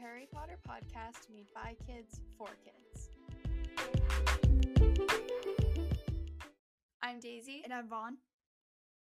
[0.00, 3.08] Harry Potter podcast made by kids for kids.
[7.02, 8.16] I'm Daisy, And I'm Vaughn.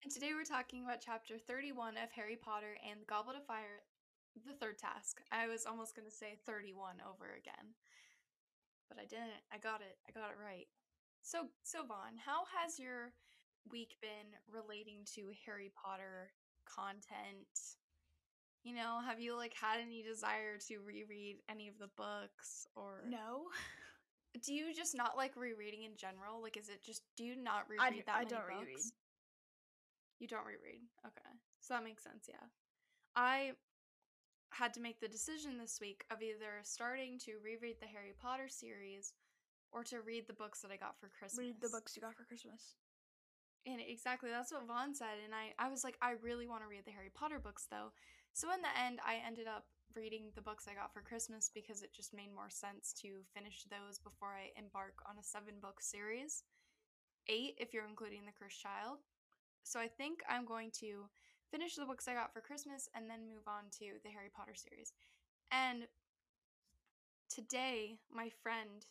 [0.04, 3.84] and today we're talking about chapter 31 of Harry Potter and the Goblet of Fire,
[4.46, 5.22] the third task.
[5.32, 7.74] I was almost going to say 31 over again,
[8.88, 9.44] but I didn't.
[9.52, 9.98] I got it.
[10.08, 10.68] I got it right.
[11.22, 13.12] So, so Vaughn, how has your
[13.72, 16.32] week been relating to Harry Potter
[16.66, 17.78] content?
[18.64, 23.04] You know, have you like had any desire to reread any of the books or
[23.10, 23.48] No,
[24.44, 26.42] do you just not like rereading in general?
[26.42, 28.66] Like, is it just do you not reread I, that I many don't books?
[28.66, 28.86] reread.
[30.20, 30.82] You don't reread.
[31.06, 32.28] Okay, so that makes sense.
[32.28, 32.46] Yeah,
[33.16, 33.52] I
[34.52, 38.50] had to make the decision this week of either starting to reread the Harry Potter
[38.50, 39.14] series
[39.72, 41.40] or to read the books that I got for Christmas.
[41.40, 42.76] Read the books you got for Christmas.
[43.66, 45.22] And exactly, that's what Vaughn said.
[45.24, 47.92] And I, I was like, I really want to read the Harry Potter books though.
[48.40, 51.84] So in the end, I ended up reading the books I got for Christmas because
[51.84, 55.84] it just made more sense to finish those before I embark on a seven book
[55.84, 56.48] series.
[57.28, 59.04] Eight if you're including The Cursed Child.
[59.68, 61.12] So I think I'm going to
[61.52, 64.56] finish the books I got for Christmas and then move on to the Harry Potter
[64.56, 64.96] series.
[65.52, 65.84] And
[67.28, 68.88] today, my friend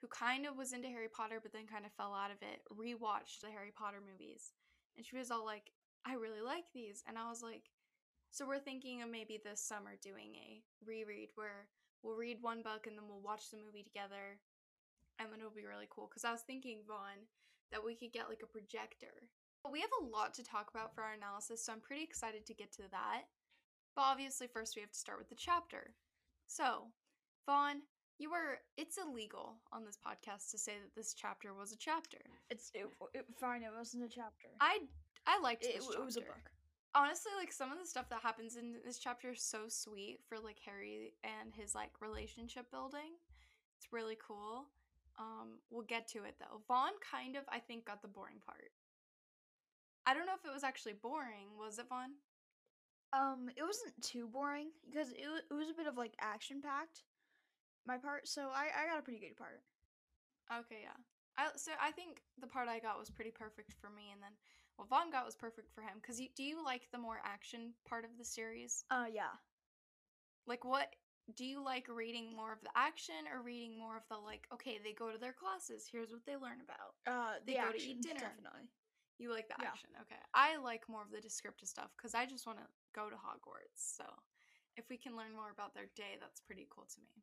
[0.00, 2.64] who kind of was into Harry Potter but then kind of fell out of it,
[2.72, 4.56] rewatched the Harry Potter movies.
[4.96, 5.76] And she was all like,
[6.08, 7.04] I really like these.
[7.06, 7.68] And I was like,
[8.32, 11.68] so we're thinking of maybe this summer doing a reread where
[12.02, 14.40] we'll read one book and then we'll watch the movie together.
[15.20, 16.08] And then it'll be really cool.
[16.08, 17.28] Because I was thinking, Vaughn,
[17.70, 19.28] that we could get like a projector.
[19.62, 22.46] But we have a lot to talk about for our analysis, so I'm pretty excited
[22.46, 23.28] to get to that.
[23.94, 25.94] But obviously, first we have to start with the chapter.
[26.46, 26.88] So,
[27.46, 27.82] Vaughn,
[28.18, 32.18] you were it's illegal on this podcast to say that this chapter was a chapter.
[32.50, 33.62] It's it, it, fine.
[33.62, 34.48] It wasn't a chapter.
[34.60, 34.78] I
[35.26, 36.50] I liked it, this it was a book.
[36.94, 40.38] Honestly, like some of the stuff that happens in this chapter is so sweet for
[40.38, 43.16] like Harry and his like relationship building.
[43.78, 44.66] It's really cool.
[45.18, 46.60] Um, we'll get to it though.
[46.68, 48.72] Vaughn kind of I think got the boring part.
[50.06, 51.56] I don't know if it was actually boring.
[51.58, 52.12] Was it Vaughn?
[53.12, 57.04] Um, it wasn't too boring because it it was a bit of like action packed.
[57.86, 59.60] My part, so I I got a pretty good part.
[60.52, 60.98] Okay, yeah.
[61.36, 64.32] I so I think the part I got was pretty perfect for me, and then
[64.88, 66.00] Vaughn got was perfect for him.
[66.04, 68.84] Cause you, do you like the more action part of the series?
[68.90, 69.32] Uh, yeah.
[70.46, 70.94] Like, what
[71.36, 74.46] do you like reading more of the action or reading more of the like?
[74.52, 75.88] Okay, they go to their classes.
[75.90, 76.94] Here's what they learn about.
[77.06, 78.20] Uh, They the go to eat dinner.
[78.20, 78.68] definitely.
[79.18, 79.68] You like the Yeah.
[79.68, 80.18] action, okay?
[80.34, 83.78] I like more of the descriptive stuff because I just want to go to Hogwarts.
[83.96, 84.04] So,
[84.76, 87.22] if we can learn more about their day, that's pretty cool to me.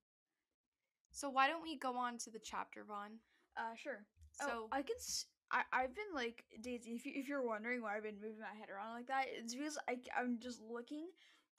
[1.12, 3.20] So why don't we go on to the chapter, Vaughn?
[3.58, 4.06] Uh, sure.
[4.32, 4.96] So oh, I can.
[4.98, 6.92] S- I I've been like Daisy.
[6.92, 9.56] If you if you're wondering why I've been moving my head around like that, it's
[9.56, 11.08] because I, I'm just looking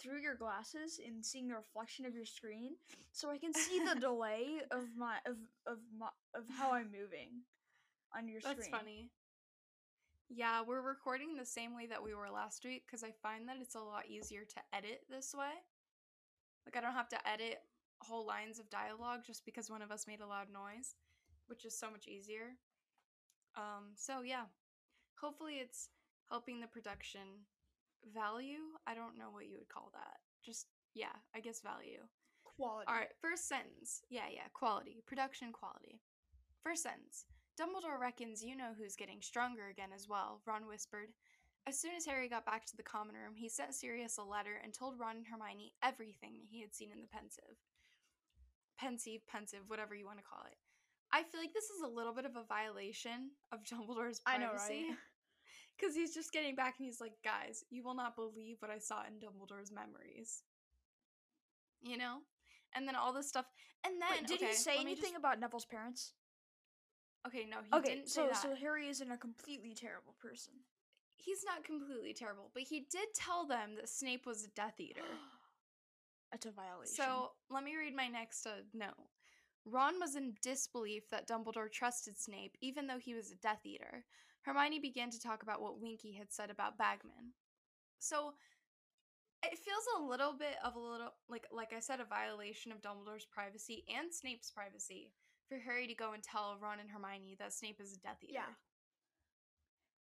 [0.00, 2.76] through your glasses and seeing the reflection of your screen,
[3.12, 5.36] so I can see the delay of my of
[5.66, 7.42] of my of how I'm moving
[8.16, 8.70] on your That's screen.
[8.70, 9.10] That's funny.
[10.32, 13.56] Yeah, we're recording the same way that we were last week because I find that
[13.60, 15.50] it's a lot easier to edit this way.
[16.64, 17.58] Like, I don't have to edit
[18.00, 20.94] whole lines of dialogue just because one of us made a loud noise,
[21.48, 22.54] which is so much easier.
[23.56, 24.44] Um, so yeah,
[25.20, 25.88] hopefully it's
[26.28, 27.46] helping the production
[28.14, 28.78] value.
[28.86, 30.18] I don't know what you would call that.
[30.44, 32.00] Just, yeah, I guess value.
[32.44, 32.86] Quality.
[32.88, 34.02] All right, first sentence.
[34.10, 36.00] Yeah, yeah, quality, production quality.
[36.62, 37.24] First sentence.
[37.60, 41.08] Dumbledore reckons you know who's getting stronger again as well, Ron whispered.
[41.66, 44.60] As soon as Harry got back to the common room, he sent Sirius a letter
[44.64, 47.60] and told Ron and Hermione everything he had seen in the Pensieve.
[48.78, 50.56] Pensive, pensive, whatever you want to call it.
[51.12, 54.48] I feel like this is a little bit of a violation of Dumbledore's I know,
[54.50, 54.84] privacy.
[54.88, 54.96] right?
[55.78, 58.78] Because he's just getting back and he's like, guys, you will not believe what I
[58.78, 60.42] saw in Dumbledore's memories.
[61.82, 62.18] You know?
[62.74, 63.46] And then all this stuff.
[63.84, 66.12] And then Wait, did okay, he say anything just- about Neville's parents?
[67.26, 68.36] Okay, no, he okay, didn't so say that.
[68.42, 70.54] so Harry isn't a completely terrible person.
[71.18, 75.02] He's not completely terrible, but he did tell them that Snape was a Death Eater.
[76.32, 76.94] That's a violation.
[76.94, 78.96] So let me read my next uh, note.
[79.64, 84.04] Ron was in disbelief that Dumbledore trusted Snape, even though he was a Death Eater.
[84.42, 87.34] Hermione began to talk about what Winky had said about Bagman.
[87.98, 88.32] So
[89.42, 92.82] it feels a little bit of a little like like I said, a violation of
[92.82, 95.12] Dumbledore's privacy and Snape's privacy
[95.48, 98.34] for Harry to go and tell Ron and Hermione that Snape is a Death Eater.
[98.34, 98.54] Yeah.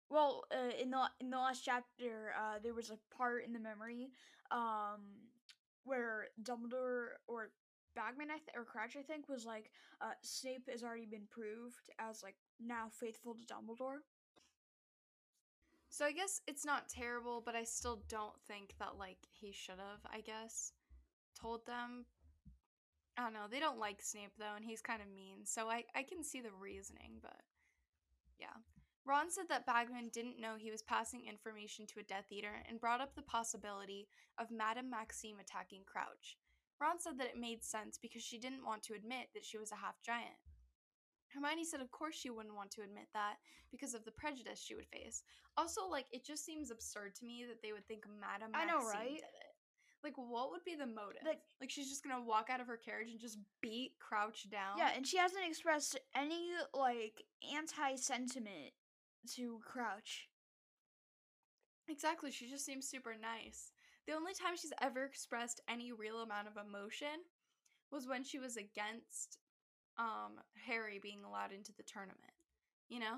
[0.09, 3.59] Well, uh, in the in the last chapter, uh, there was a part in the
[3.59, 4.11] memory,
[4.51, 5.01] um,
[5.85, 7.49] where Dumbledore or
[7.95, 11.89] Bagman I th- or Crouch I think was like, uh, Snape has already been proved
[11.99, 13.99] as like now faithful to Dumbledore.
[15.89, 19.77] So I guess it's not terrible, but I still don't think that like he should
[19.77, 20.73] have, I guess,
[21.39, 22.05] told them
[23.17, 23.45] I don't know.
[23.49, 25.45] They don't like Snape though, and he's kind of mean.
[25.45, 27.41] So I I can see the reasoning, but
[28.39, 28.57] yeah.
[29.05, 32.79] Ron said that Bagman didn't know he was passing information to a Death Eater and
[32.79, 34.07] brought up the possibility
[34.39, 36.37] of Madame Maxime attacking Crouch.
[36.81, 39.71] Ron said that it made sense because she didn't want to admit that she was
[39.71, 40.35] a half giant.
[41.33, 43.35] Hermione said, of course, she wouldn't want to admit that
[43.71, 45.23] because of the prejudice she would face.
[45.57, 48.85] Also, like, it just seems absurd to me that they would think Madame I know,
[48.87, 49.15] right?
[49.15, 49.53] did it.
[50.03, 51.23] Like, what would be the motive?
[51.25, 54.77] Like- like, she's just gonna walk out of her carriage and just beat Crouch down?
[54.77, 57.23] Yeah, and she hasn't expressed any like
[57.55, 58.73] anti sentiment
[59.35, 60.29] to Crouch.
[61.87, 62.31] Exactly.
[62.31, 63.72] She just seems super nice.
[64.07, 67.23] The only time she's ever expressed any real amount of emotion
[67.91, 69.37] was when she was against
[69.97, 72.33] um Harry being allowed into the tournament.
[72.89, 73.17] You know?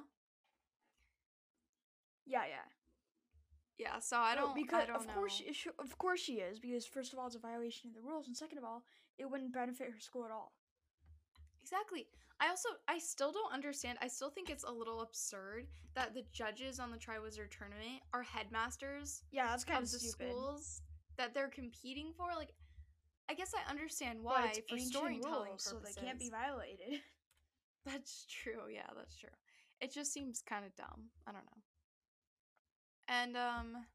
[2.26, 2.68] Yeah, yeah.
[3.78, 5.52] Yeah, so I don't because I don't of course know.
[5.52, 8.28] she, of course she is because first of all it's a violation of the rules
[8.28, 8.84] and second of all
[9.18, 10.54] it wouldn't benefit her school at all.
[11.66, 12.06] Exactly.
[12.40, 13.98] I also I still don't understand.
[14.02, 15.66] I still think it's a little absurd
[15.96, 20.00] that the judges on the Triwizard tournament are headmasters Yeah, that's kind of of the
[20.00, 20.30] stupid.
[20.32, 20.82] schools
[21.18, 22.28] that they're competing for.
[22.36, 22.50] Like
[23.30, 25.72] I guess I understand why for storytelling rules, purposes.
[25.72, 27.00] so they can't be violated.
[27.86, 28.64] That's true.
[28.72, 29.30] Yeah, that's true.
[29.80, 31.10] It just seems kind of dumb.
[31.28, 31.62] I don't know.
[33.08, 33.86] And um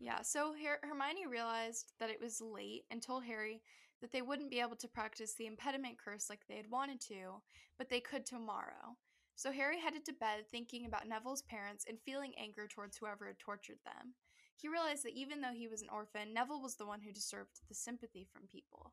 [0.00, 3.62] yeah, so Her- Hermione realized that it was late and told Harry
[4.04, 7.40] that they wouldn't be able to practice the impediment curse like they had wanted to,
[7.78, 8.98] but they could tomorrow.
[9.34, 13.38] So Harry headed to bed thinking about Neville's parents and feeling anger towards whoever had
[13.38, 14.12] tortured them.
[14.60, 17.62] He realized that even though he was an orphan, Neville was the one who deserved
[17.66, 18.92] the sympathy from people.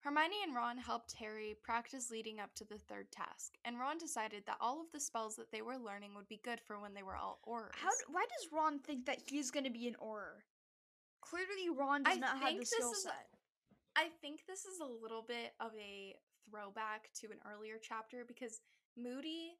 [0.00, 4.44] Hermione and Ron helped Harry practice leading up to the third task, and Ron decided
[4.46, 7.02] that all of the spells that they were learning would be good for when they
[7.02, 7.76] were all Aurors.
[7.76, 7.90] How?
[7.90, 10.40] d- Why does Ron think that he's gonna be an Auror?
[11.20, 13.28] Clearly, Ron does I not have the skill is set.
[13.96, 16.16] I think this is a little bit of a
[16.48, 18.60] throwback to an earlier chapter because
[18.96, 19.56] Moody,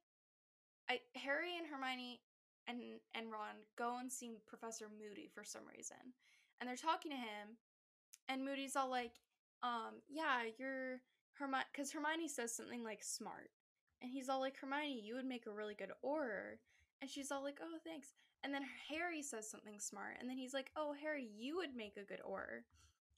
[0.88, 2.20] I Harry and Hermione
[2.67, 2.81] and
[3.14, 6.14] and Ron go and see Professor Moody for some reason,
[6.61, 7.56] and they're talking to him,
[8.29, 9.20] and Moody's all like,
[9.62, 11.00] um, yeah, you're
[11.35, 13.50] Hermione, because Hermione says something like smart,
[14.00, 16.56] and he's all like, Hermione, you would make a really good Auror,
[17.00, 18.12] and she's all like, oh, thanks.
[18.44, 21.96] And then Harry says something smart, and then he's like, oh, Harry, you would make
[21.96, 22.64] a good Auror.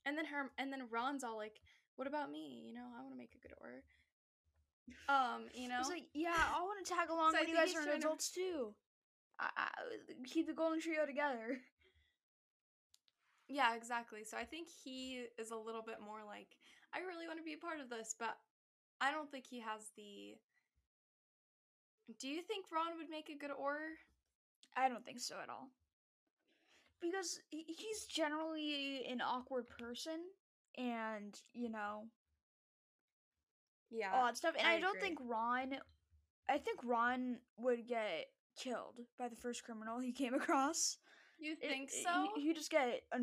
[0.05, 1.61] And then her and then Ron's all like,
[1.95, 2.61] "What about me?
[2.65, 3.81] You know, I want to make a good Auror."
[5.09, 7.83] Um, you know, like, yeah, I want to tag along So when you guys are
[7.83, 8.73] trying to- adults too.
[9.39, 9.67] I, I,
[10.23, 11.59] keep the golden trio together.
[13.49, 14.23] yeah, exactly.
[14.23, 16.55] So I think he is a little bit more like,
[16.93, 18.37] "I really want to be a part of this," but
[19.01, 20.37] I don't think he has the.
[22.19, 23.97] Do you think Ron would make a good Auror?
[24.77, 25.69] I don't think so at all.
[27.01, 30.19] Because he's generally an awkward person,
[30.77, 32.05] and you know
[33.91, 34.55] Yeah, all that stuff.
[34.57, 35.09] And I I, don't agree.
[35.09, 35.75] think Ron.
[36.49, 38.27] I think Ron would get
[38.57, 40.97] killed by the first criminal he came across.
[41.39, 42.27] you think it- so?
[42.35, 43.17] He, he just get uh,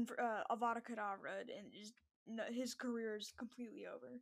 [0.51, 1.95] Avada Kedavra and just
[2.27, 4.21] no, his career is completely over.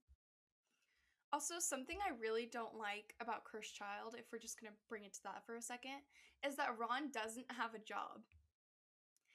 [1.33, 5.13] Also, something I really don't like about Cursed Child, if we're just gonna bring it
[5.15, 6.01] to that for a second,
[6.47, 8.23] is that Ron doesn't have a job.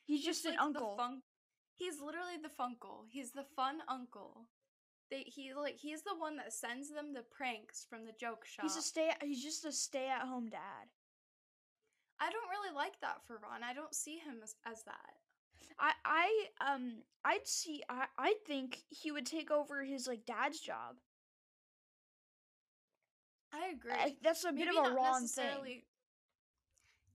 [0.06, 0.96] He's just an like, the uncle.
[0.98, 1.22] fun-
[1.76, 3.06] he's literally the funkle.
[3.10, 4.48] He's the fun uncle.
[5.12, 8.64] They he like he's the one that sends them the pranks from the joke shop.
[8.64, 9.12] He's a stay.
[9.22, 10.90] He's just a stay-at-home dad.
[12.20, 13.64] I don't really like that for Ron.
[13.64, 15.14] I don't see him as, as that.
[15.80, 17.84] I I um I'd see.
[17.90, 20.96] I I think he would take over his like dad's job.
[23.54, 23.92] I agree.
[23.94, 25.82] I, that's a bit of a Ron thing.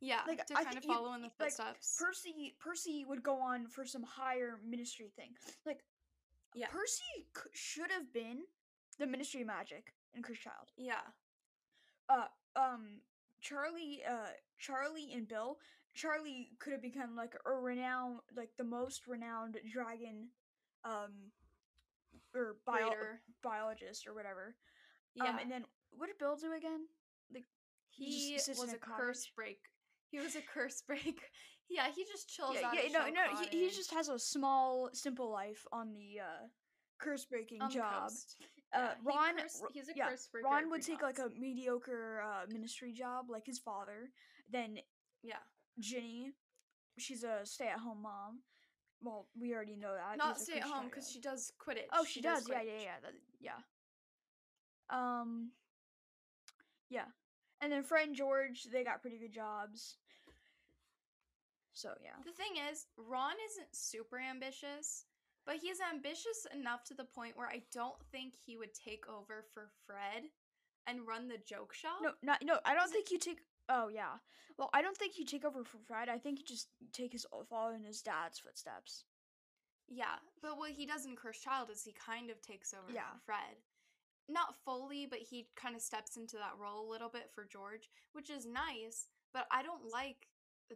[0.00, 1.96] Yeah, Like, to I kind of follow in the like, footsteps.
[1.98, 5.32] Percy Percy would go on for some higher ministry thing.
[5.66, 5.80] Like
[6.54, 8.38] yeah, Percy c- should have been
[8.98, 10.70] the Ministry Magic in Cursed Child.
[10.76, 11.02] yeah,
[12.08, 12.26] Uh
[12.56, 13.00] um
[13.40, 15.58] Charlie uh Charlie and Bill
[15.94, 20.28] Charlie could have become like a renowned like the most renowned dragon
[20.84, 21.30] um
[22.34, 22.94] or bio-
[23.42, 24.56] biologist or whatever.
[25.14, 25.28] yeah.
[25.30, 26.86] Um and then what did Bill do again?
[27.32, 27.44] Like
[27.90, 29.60] he in was a a curse break.
[30.10, 31.20] He was a curse break.
[31.68, 32.74] yeah, he just chills yeah, out.
[32.74, 36.46] yeah at no no he, he just has a small simple life on the uh
[37.00, 38.10] curse breaking on job.
[38.74, 40.46] Uh, Yeah, he Ron, curse- Ro- he's a yeah, curse breaker.
[40.48, 44.10] Ron would take like a mediocre uh, ministry job like his father.
[44.52, 44.78] Then
[45.22, 45.42] yeah,
[45.78, 46.32] Ginny,
[46.98, 48.40] she's a stay-at-home mom.
[49.02, 50.18] Well, we already know that.
[50.18, 51.88] not stay at home because she does quit it.
[51.92, 52.46] Oh, she, does.
[52.48, 53.60] Yeah, yeah, yeah, that, yeah.
[54.90, 55.52] Um.
[56.90, 57.04] Yeah,
[57.60, 59.96] and then Fred and George, they got pretty good jobs.
[61.72, 65.04] So yeah, The thing is, Ron isn't super ambitious,
[65.46, 69.44] But he's ambitious enough to the point where I don't think he would take over
[69.54, 70.24] for Fred
[70.86, 72.00] and run the joke shop.
[72.02, 72.58] No, not no.
[72.64, 73.38] I don't think you take.
[73.68, 74.18] Oh yeah.
[74.58, 76.08] Well, I don't think you take over for Fred.
[76.08, 79.04] I think you just take his follow in his dad's footsteps.
[79.88, 83.10] Yeah, but what he does in Cursed Child is he kind of takes over Yeah.
[83.14, 83.56] for Fred.
[84.30, 87.90] Not fully, but he kind of steps into that role a little bit for George,
[88.12, 90.28] which is nice, but I don't like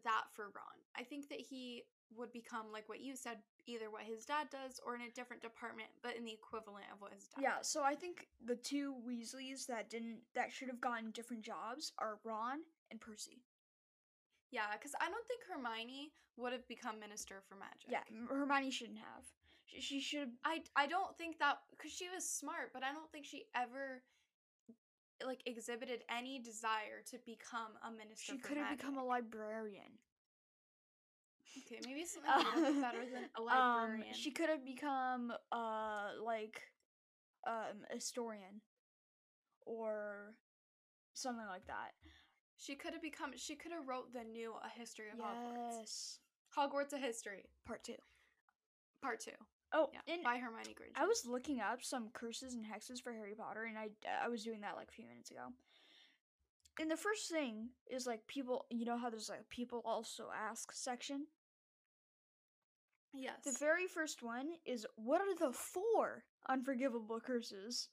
[0.02, 0.80] that for Ron.
[0.96, 1.84] I think that he
[2.16, 5.42] would become like what you said, either what his dad does or in a different
[5.42, 7.56] department, but in the equivalent of what his dad Yeah.
[7.58, 7.68] does.
[7.68, 12.18] So I think the two Weasleys that didn't that should have gotten different jobs are
[12.24, 13.42] Ron and Percy.
[14.50, 17.88] Yeah, because I don't think Hermione would have become Minister for Magic.
[17.88, 19.24] Yeah, Hermione shouldn't have.
[19.66, 20.30] She, she should.
[20.44, 24.02] I I don't think that because she was smart, but I don't think she ever
[25.24, 28.32] like exhibited any desire to become a minister.
[28.32, 29.98] She could have become a librarian.
[31.66, 34.08] okay, maybe something better than a librarian.
[34.08, 36.60] Um, she could have become uh like
[37.46, 38.60] um a historian
[39.66, 40.34] or
[41.14, 41.92] something like that.
[42.56, 43.32] She could have become.
[43.36, 45.80] She could have wrote the new A History of Hogwarts.
[45.80, 46.18] Yes.
[46.56, 47.96] Hogwarts: A History, Part two.
[49.02, 49.32] Part Two.
[49.76, 50.94] Oh, Yeah, and by Hermione Granger.
[50.96, 54.28] I was looking up some curses and hexes for Harry Potter, and I uh, I
[54.28, 55.48] was doing that like a few minutes ago.
[56.80, 60.72] And the first thing is like people, you know how there's like people also ask
[60.72, 61.26] section.
[63.12, 63.34] yes.
[63.44, 67.88] The very first one is what are the four unforgivable curses?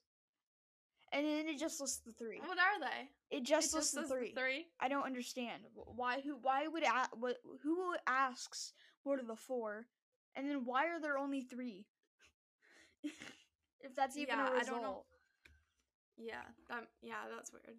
[1.13, 2.39] And then it just lists the three.
[2.39, 3.35] what are they?
[3.37, 4.33] It just it lists the three.
[4.33, 4.67] Three.
[4.79, 6.21] I don't understand why.
[6.21, 6.37] Who?
[6.41, 7.37] Why would a- what?
[7.63, 8.73] Who asks
[9.03, 9.87] what are the four,
[10.35, 11.85] and then why are there only three?
[13.03, 14.81] if that's even Yeah, a I result.
[14.81, 15.03] don't know.
[16.17, 17.77] Yeah, that yeah, that's weird.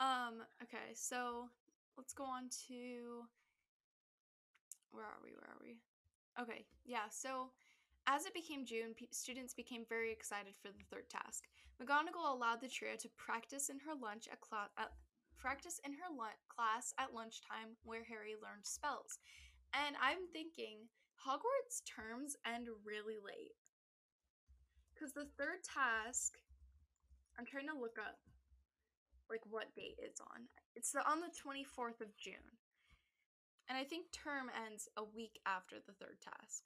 [0.00, 1.48] Um, okay, so
[1.96, 3.24] let's go on to
[4.92, 5.30] where are we?
[5.32, 5.76] Where are we?
[6.40, 7.50] Okay, yeah, so
[8.06, 11.44] as it became June, pe- students became very excited for the third task.
[11.82, 14.92] McGonagall allowed the trio to practice in her lunch at, cla- at
[15.36, 19.18] practice in her lun- class at lunchtime where Harry learned spells.
[19.74, 20.88] And I'm thinking
[21.24, 23.56] Hogwarts terms end really late.
[24.98, 26.38] Cuz the third task
[27.38, 28.18] I'm trying to look up
[29.28, 30.48] like what date it's on.
[30.74, 32.58] It's on the 24th of June.
[33.68, 36.62] And I think term ends a week after the third task.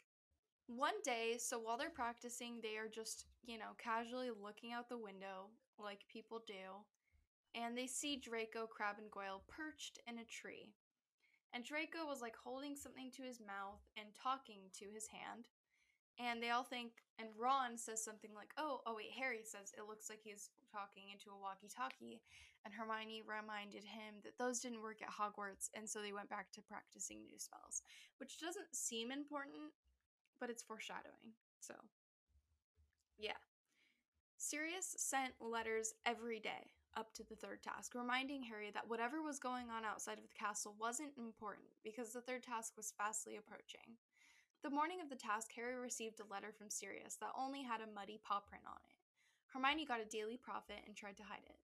[0.67, 4.99] One day, so while they're practicing, they are just, you know, casually looking out the
[4.99, 6.85] window like people do,
[7.55, 10.75] and they see Draco, Crabbe, and Goyle perched in a tree.
[11.53, 15.51] And Draco was like holding something to his mouth and talking to his hand.
[16.21, 19.89] And they all think, and Ron says something like, oh, oh wait, Harry says it
[19.89, 22.21] looks like he's talking into a walkie talkie.
[22.65, 26.53] And Hermione reminded him that those didn't work at Hogwarts, and so they went back
[26.53, 27.81] to practicing new spells,
[28.19, 29.73] which doesn't seem important,
[30.39, 31.33] but it's foreshadowing.
[31.61, 31.73] So,
[33.19, 33.41] yeah.
[34.37, 39.39] Sirius sent letters every day up to the third task, reminding Harry that whatever was
[39.39, 43.99] going on outside of the castle wasn't important because the third task was fastly approaching.
[44.63, 47.95] The morning of the task, Harry received a letter from Sirius that only had a
[47.95, 48.97] muddy paw print on it.
[49.53, 51.59] Hermione got a daily prophet and tried to hide it.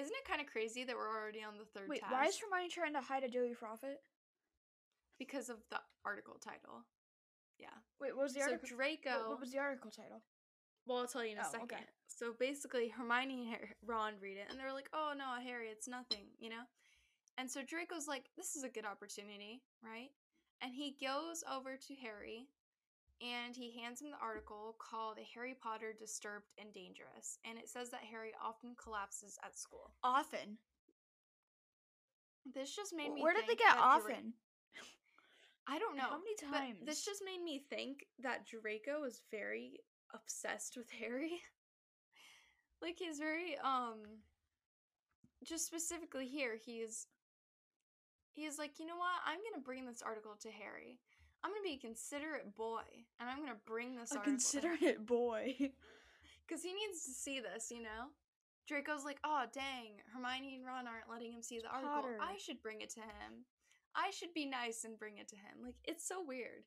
[0.00, 2.12] Isn't it kind of crazy that we're already on the third Wait, task?
[2.12, 4.02] why is Hermione trying to hide a Daily Prophet?
[5.18, 6.84] because of the article title.
[7.58, 7.72] Yeah.
[8.00, 8.68] Wait, what was the so article?
[8.76, 9.10] Draco.
[9.10, 10.22] What, what was the article title?
[10.86, 11.64] Well, I'll tell you in a Oh, second.
[11.72, 11.84] okay.
[12.06, 16.28] So basically, Hermione and Ron read it, and they're like, "Oh no, Harry, it's nothing,"
[16.38, 16.62] you know.
[17.36, 20.10] And so Draco's like, "This is a good opportunity, right?"
[20.62, 22.48] And he goes over to Harry,
[23.20, 27.90] and he hands him the article called "Harry Potter Disturbed and Dangerous," and it says
[27.90, 29.92] that Harry often collapses at school.
[30.02, 30.58] Often.
[32.54, 33.22] This just made me.
[33.22, 34.34] Where did they get that Dra- often?
[35.66, 36.04] I don't know.
[36.04, 36.78] How many times?
[36.86, 39.80] this just made me think that Draco is very
[40.14, 41.40] obsessed with Harry.
[42.82, 44.22] like he's very um
[45.44, 47.06] just specifically here, he's
[48.32, 49.20] he's like, you know what?
[49.26, 51.00] I'm gonna bring this article to Harry.
[51.44, 52.82] I'm gonna be a considerate boy,
[53.20, 55.54] and I'm gonna bring this a article considerate boy.
[56.46, 58.10] because he needs to see this, you know.
[58.66, 61.94] Draco's like, oh dang, Hermione and Ron aren't letting him see the article.
[61.94, 62.18] Potter.
[62.20, 63.46] I should bring it to him.
[63.94, 65.62] I should be nice and bring it to him.
[65.62, 66.64] Like it's so weird.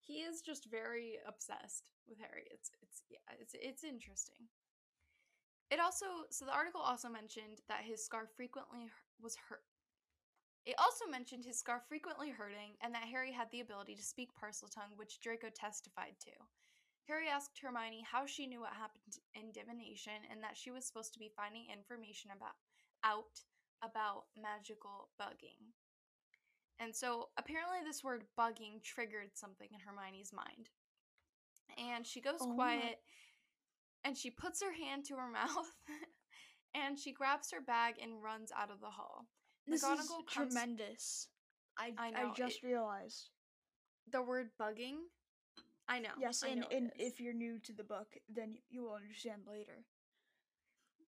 [0.00, 2.44] He is just very obsessed with Harry.
[2.50, 4.48] It's it's yeah, it's it's interesting.
[5.70, 8.90] It also so the article also mentioned that his scar frequently
[9.20, 9.62] was hurt.
[10.66, 14.30] It also mentioned his scar frequently hurting and that Harry had the ability to speak
[14.34, 16.30] Parseltongue, which Draco testified to.
[17.08, 21.12] Harry asked Hermione how she knew what happened in divination and that she was supposed
[21.14, 22.54] to be finding information about
[23.02, 23.40] out
[23.82, 25.72] about magical bugging.
[26.80, 30.70] And so apparently this word bugging triggered something in Hermione's mind.
[31.78, 32.98] and she goes Oh my- quiet
[34.04, 35.76] and she puts her hand to her mouth
[36.74, 39.26] and she grabs her bag and runs out of the hall.
[39.66, 41.28] This is comes- tremendous.
[41.78, 43.28] I I I, just it- realized.
[44.10, 44.96] The word bugging,
[45.86, 46.10] I know.
[46.18, 49.42] Yes, I and, know and if you're new to the book, then you will understand
[49.46, 49.84] later.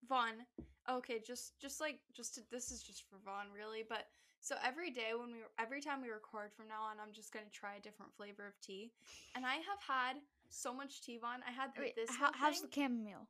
[0.07, 0.45] Vaughn.
[0.89, 4.07] Okay, just just like just to, this is just for Vaughn really, but
[4.43, 7.49] so every day when we every time we record from now on, I'm just gonna
[7.51, 8.91] try a different flavor of tea,
[9.35, 10.17] and I have had
[10.49, 11.39] so much tea, Vaughn.
[11.47, 12.09] I had Wait, this.
[12.11, 13.27] how, how's the chamomile?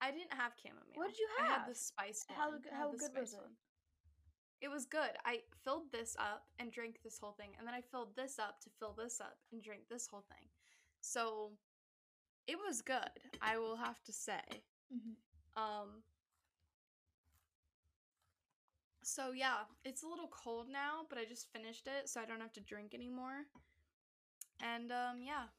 [0.00, 0.96] I didn't have chamomile.
[0.96, 1.46] What did you have?
[1.46, 2.38] I had the spice one.
[2.38, 3.36] How I g- had how good was it?
[3.36, 3.52] one.
[4.62, 5.10] It was good.
[5.24, 8.60] I filled this up and drank this whole thing, and then I filled this up
[8.62, 10.48] to fill this up and drink this whole thing.
[11.00, 11.52] So
[12.46, 13.10] it was good.
[13.42, 14.40] I will have to say.
[14.92, 15.14] Mhm.
[15.56, 16.02] Um
[19.12, 22.40] So yeah, it's a little cold now, but I just finished it so I don't
[22.40, 23.44] have to drink anymore.
[24.62, 25.52] And um yeah.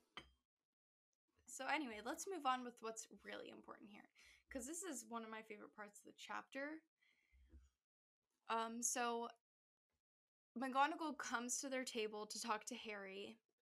[1.46, 4.10] So anyway, let's move on with what's really important here
[4.52, 6.82] cuz this is one of my favorite parts of the chapter.
[8.50, 9.28] Um so
[10.58, 13.38] McGonagall comes to their table to talk to Harry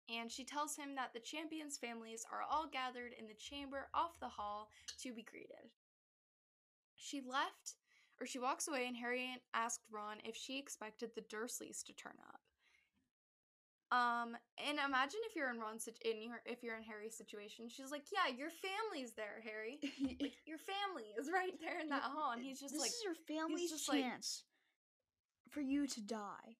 [0.08, 4.20] and she tells him that the champions' families are all gathered in the chamber off
[4.20, 4.68] the hall
[5.02, 5.70] to be greeted.
[6.94, 7.74] She left,
[8.20, 12.14] or she walks away, and Harry asked Ron if she expected the Dursleys to turn
[12.28, 12.40] up.
[13.92, 17.90] Um, and imagine if you're in Ron's in your if you're in Harry's situation, she's
[17.92, 19.78] like, "Yeah, your family's there, Harry.
[20.20, 23.02] Like your family is right there in that hall," and he's just this like, is
[23.04, 24.44] your family's just like- chance
[25.50, 26.56] for you to die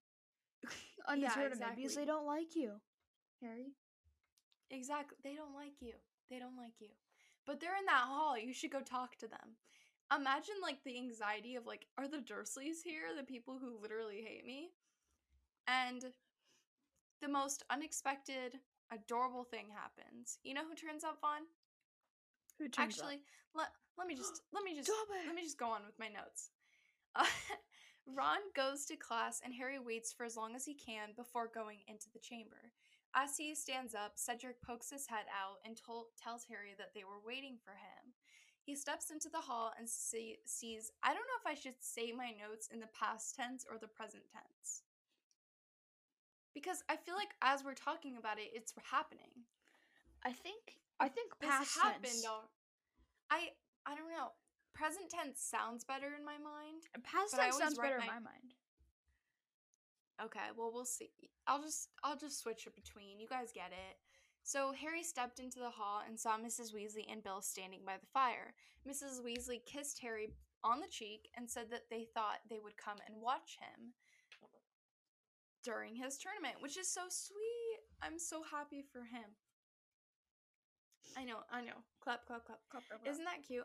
[1.09, 2.75] on the Yeah, tournament because they don't like you,
[3.43, 3.73] Harry.
[4.71, 5.17] Exactly.
[5.25, 5.95] They don't like you.
[6.31, 6.91] They don't like you.
[7.47, 8.39] But they're in that hall.
[8.39, 9.57] You should go talk to them.
[10.17, 13.15] Imagine like the anxiety of like, are the Dursleys here?
[13.17, 14.71] The people who literally hate me?
[15.67, 16.05] And
[17.23, 18.59] the most unexpected,
[18.93, 20.39] adorable thing happens.
[20.45, 21.43] You know who turns up, Vaughn?
[22.59, 23.21] Who turns Actually,
[23.55, 24.91] let let me just let me just
[25.27, 26.51] let me just go on with my notes.
[27.17, 27.25] Uh,
[28.07, 31.79] Ron goes to class and Harry waits for as long as he can before going
[31.87, 32.73] into the chamber.
[33.15, 37.05] As he stands up, Cedric pokes his head out and tol- tells Harry that they
[37.05, 38.13] were waiting for him.
[38.65, 40.91] He steps into the hall and see- sees.
[41.03, 43.89] I don't know if I should say my notes in the past tense or the
[43.89, 44.83] present tense.
[46.55, 49.45] Because I feel like as we're talking about it, it's happening.
[50.23, 52.05] I think I think This past happened.
[52.05, 52.25] tense.
[52.25, 52.51] al-
[53.31, 54.33] I I don't know.
[54.73, 56.85] Present tense sounds better in my mind.
[56.97, 58.55] Uh, past tense sounds better in my- my mind.
[60.23, 61.13] Okay, well we'll see.
[61.47, 63.19] I'll just I'll just switch it between.
[63.21, 63.99] You guys get it.
[64.45, 66.75] So Harry stepped into the hall and saw Mrs.
[66.75, 68.53] Weasley and Bill standing by the fire.
[68.87, 69.25] Mrs.
[69.25, 70.29] Weasley kissed Harry
[70.63, 73.95] on the cheek and said that they thought they would come and watch him
[75.65, 77.81] during his tournament, which is so sweet.
[78.03, 79.33] I'm so happy for him.
[81.17, 81.81] I know, I know.
[82.03, 82.61] Clap, clap, clap.
[82.71, 82.83] Clap.
[82.87, 83.01] clap.
[83.09, 83.65] Isn't that cute?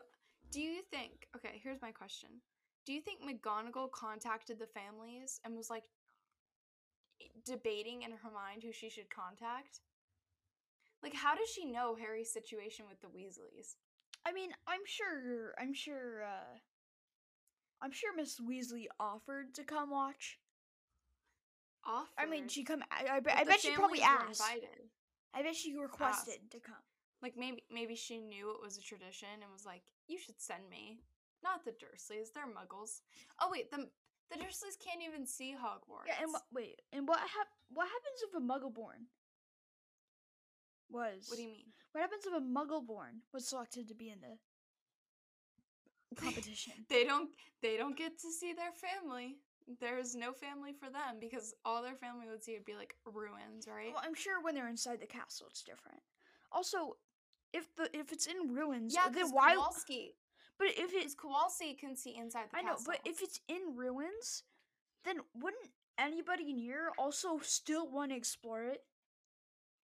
[0.50, 2.30] Do you think, okay, here's my question.
[2.86, 5.84] Do you think McGonagall contacted the families and was like
[7.44, 9.80] debating in her mind who she should contact?
[11.02, 13.76] Like, how does she know Harry's situation with the Weasleys?
[14.26, 15.54] I mean, I'm sure.
[15.58, 16.24] I'm sure.
[16.24, 16.58] uh
[17.82, 20.38] I'm sure Miss Weasley offered to come watch.
[21.84, 22.08] Offered.
[22.18, 22.82] I mean, she come.
[22.90, 24.40] I, I, bet- I bet she probably asked.
[24.40, 24.90] Invited.
[25.32, 26.76] I bet she requested to come.
[27.22, 30.68] Like maybe maybe she knew it was a tradition and was like, "You should send
[30.70, 31.00] me."
[31.42, 33.00] Not the Dursleys; they're Muggles.
[33.40, 33.88] Oh wait, the
[34.30, 36.06] the Dursleys can't even see Hogwarts.
[36.08, 36.42] Yeah, and what?
[36.52, 39.08] Wait, and what hap- What happens if a Muggleborn
[40.92, 41.26] was?
[41.28, 41.66] what do you mean?
[41.92, 44.36] What happens if a Muggleborn was selected to be in the
[46.16, 46.72] competition?
[46.88, 47.30] they don't
[47.62, 49.36] they don't get to see their family.
[49.80, 53.68] There's no family for them because all their family would see would be like ruins,
[53.68, 53.92] right?
[53.92, 56.00] well, I'm sure when they're inside the castle, it's different.
[56.52, 56.96] Also,
[57.52, 59.54] if the if it's in ruins, yeah, then why?
[59.54, 60.16] Kowalski,
[60.58, 62.86] But if it's Kowalski can see inside the I know, castle.
[62.94, 64.42] but if it's in ruins,
[65.04, 68.82] then wouldn't anybody near also still want to explore it?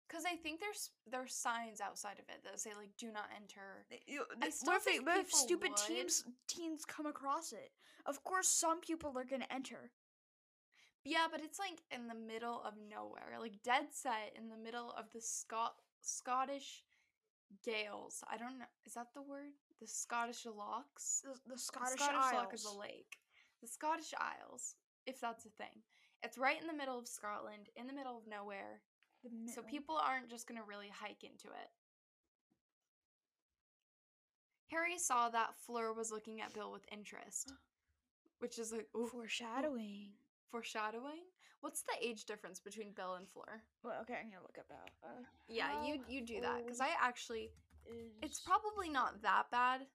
[0.08, 3.86] Because I think there's there's signs outside of it that say like "Do not enter."
[3.90, 5.78] They- you- I still what if, they, think if stupid would.
[5.88, 7.72] teams teens come across it?
[8.06, 9.90] Of course, some people are gonna enter.
[11.04, 14.90] Yeah, but it's like in the middle of nowhere, like dead set in the middle
[14.96, 16.82] of the Scot Scottish
[17.62, 18.22] Gales.
[18.30, 18.64] I don't know.
[18.86, 19.52] Is that the word?
[19.80, 21.22] The Scottish lochs.
[21.22, 22.74] The, the The Scottish, Loch is Isles.
[22.74, 23.16] a lake.
[23.60, 25.82] The Scottish Isles, if that's a thing.
[26.22, 28.80] It's right in the middle of Scotland, in the middle of nowhere.
[29.54, 31.70] So people aren't just going to really hike into it.
[34.70, 37.52] Harry saw that Fleur was looking at Bill with interest,
[38.40, 40.10] which is like ooh, foreshadowing.
[40.50, 41.22] Foreshadowing.
[41.60, 43.62] What's the age difference between Bill and Fleur?
[43.82, 44.90] Well, okay, I'm gonna look up that.
[45.02, 47.50] Uh, Yeah, you you do that because I actually
[48.22, 49.86] it's probably not that bad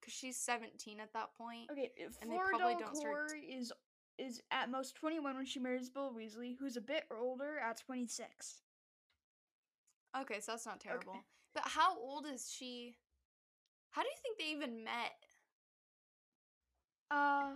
[0.00, 1.70] because she's 17 at that point.
[1.70, 1.90] okay.
[2.00, 3.72] uh, and they probably don't start is
[4.18, 8.62] is at most 21 when she marries Bill Weasley, who's a bit older at 26.
[10.20, 11.24] Okay, so that's not terrible.
[11.54, 12.96] But how old is she?
[13.90, 15.14] How do you think they even met?
[17.10, 17.52] Uh,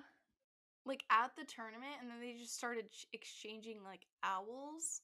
[0.84, 5.02] Like at the tournament, and then they just started ch- exchanging like owls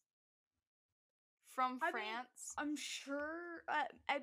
[1.55, 2.55] from I mean, France.
[2.59, 3.63] I'm sure.
[3.69, 4.19] Uh, I,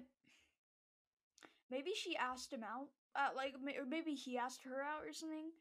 [1.69, 2.87] maybe she asked him out.
[3.15, 5.51] Uh, like, or maybe he asked her out or something.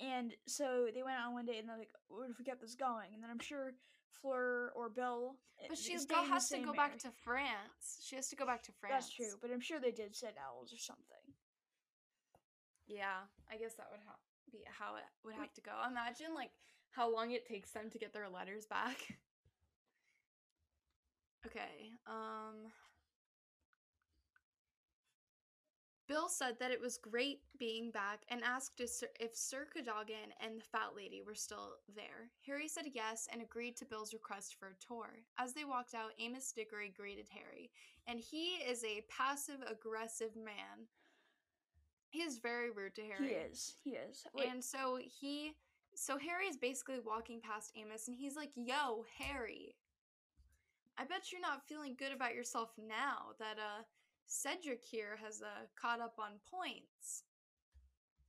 [0.00, 2.74] And so they went out one day, and they're like, "What if we kept this
[2.74, 3.72] going?" And then I'm sure
[4.20, 5.36] Fleur or Bill.
[5.62, 8.00] uh, but she stay still has to go back to France.
[8.04, 8.94] She has to go back to France.
[8.94, 11.34] That's true, but I'm sure they did send owls or something.
[12.86, 14.16] Yeah, I guess that would ha-
[14.52, 15.72] be how it would have to go.
[15.90, 16.50] Imagine like
[16.90, 18.96] how long it takes them to get their letters back.
[21.46, 21.90] okay.
[22.06, 22.70] Um
[26.08, 30.32] Bill said that it was great being back and asked if Sir, if Sir Cadogan
[30.40, 32.30] and the fat lady were still there.
[32.46, 35.18] Harry said yes and agreed to Bill's request for a tour.
[35.38, 37.70] As they walked out, Amos Diggory greeted Harry,
[38.06, 40.86] and he is a passive aggressive man.
[42.08, 43.28] He is very rude to Harry.
[43.28, 43.74] He is.
[43.82, 44.24] He is.
[44.32, 45.54] Wait, And so he
[45.94, 49.74] so Harry is basically walking past Amos and he's like, "Yo, Harry.
[50.98, 53.82] I bet you're not feeling good about yourself now that uh
[54.26, 57.24] Cedric here has uh caught up on points."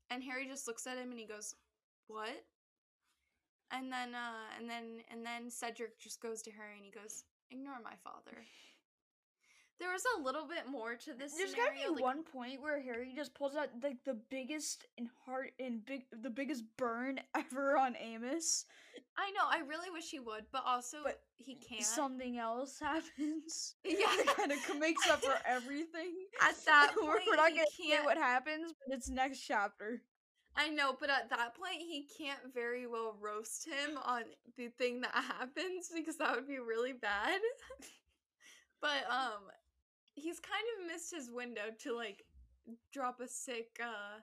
[0.10, 1.56] And Harry just looks at him and he goes,
[2.08, 2.46] "What?"
[3.72, 7.26] And then uh and then and then Cedric just goes to Harry and he goes,
[7.52, 8.46] "Ignore my father."
[9.80, 12.82] There was a little bit more to this There's gotta be like- one point where
[12.82, 17.78] Harry just pulls out like the biggest and hard and big the biggest burn ever
[17.78, 18.66] on Amos.
[19.16, 21.84] I know, I really wish he would, but also But he can't.
[21.84, 23.76] Something else happens.
[23.84, 24.08] Yeah.
[24.26, 26.14] that kind of makes up for everything.
[26.42, 30.02] At that point, we're not gonna what happens, but it's next chapter.
[30.56, 34.24] I know, but at that point, he can't very well roast him on
[34.58, 37.40] the thing that happens because that would be really bad.
[38.82, 39.44] but um,
[40.18, 42.24] he's kind of missed his window to like
[42.92, 44.20] drop a sick uh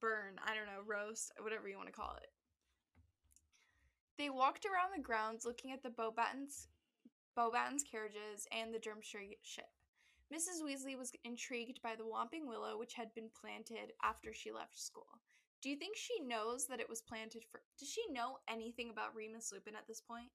[0.00, 0.36] burn.
[0.46, 2.30] I don't know, roast, whatever you want to call it.
[4.16, 6.68] They walked around the grounds looking at the Beauxbatons,
[7.36, 9.68] Beauxbatons carriages and the Durmstrang ship.
[10.32, 10.62] Mrs.
[10.64, 15.20] Weasley was intrigued by the Whomping Willow, which had been planted after she left school.
[15.62, 17.60] Do you think she knows that it was planted for?
[17.78, 20.30] Does she know anything about Remus Lupin at this point?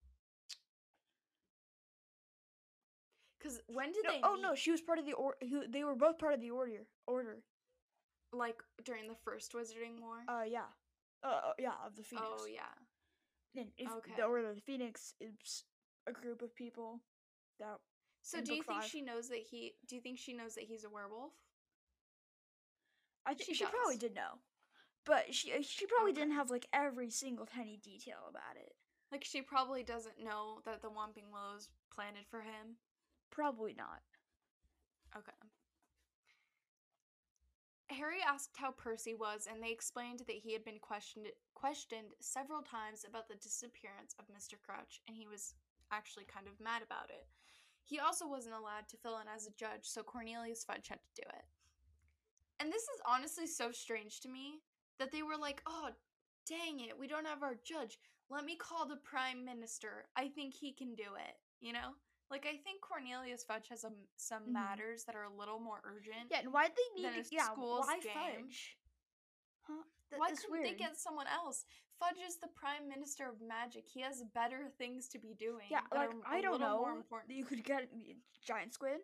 [3.46, 4.20] Because when did No, they?
[4.24, 5.36] oh no, she was part of the or.
[5.48, 6.88] Who, they were both part of the order.
[7.06, 7.38] Order.
[8.34, 10.18] Like during the first Wizarding War.
[10.28, 10.66] Uh, yeah.
[11.24, 12.28] Uh, uh, yeah, of the Phoenix.
[12.28, 12.74] oh yeah.
[13.62, 14.14] And if Okay.
[14.18, 15.64] the Order of the Phoenix is
[16.08, 17.02] a group of people
[17.60, 17.78] that
[18.24, 18.90] So do you think five.
[18.90, 19.74] she knows that he?
[19.88, 21.34] Do you think she knows that he's a werewolf?
[23.28, 24.40] I think She she, probably did know,
[25.06, 28.74] but she uh, she probably didn't have like every single tiny detail about it.
[29.12, 32.78] Like she probably doesn't know that the Whomping Willow's planted for him.
[33.32, 34.02] Probably not.
[35.18, 35.32] Okay.
[37.90, 42.62] Harry asked how Percy was, and they explained that he had been questioned questioned several
[42.62, 44.56] times about the disappearance of Mr.
[44.60, 45.54] Crouch, and he was
[45.92, 47.28] actually kind of mad about it.
[47.84, 51.22] He also wasn't allowed to fill in as a judge, so Cornelius Fudge had to
[51.22, 51.46] do it.
[52.60, 54.62] And this is honestly so strange to me
[54.98, 55.92] that they were like, "Oh,
[56.48, 58.00] dang it, we don't have our judge.
[58.30, 60.08] Let me call the prime minister.
[60.16, 61.96] I think he can do it." You know?
[62.32, 64.54] Like I think Cornelius Fudge has some some Mhm.
[64.54, 66.32] matters that are a little more urgent.
[66.32, 67.30] Yeah, and why'd they need a to?
[67.36, 68.14] Yeah, school's why game.
[68.48, 68.78] Fudge?
[69.68, 69.84] Huh?
[70.12, 71.66] That, Why couldn't they get someone else?
[72.00, 73.88] Fudge is the prime minister of magic.
[73.88, 75.68] He has better things to be doing.
[75.70, 76.80] Yeah, like are I don't know.
[76.80, 77.34] More important.
[77.34, 77.90] You could get
[78.44, 79.02] giant squid,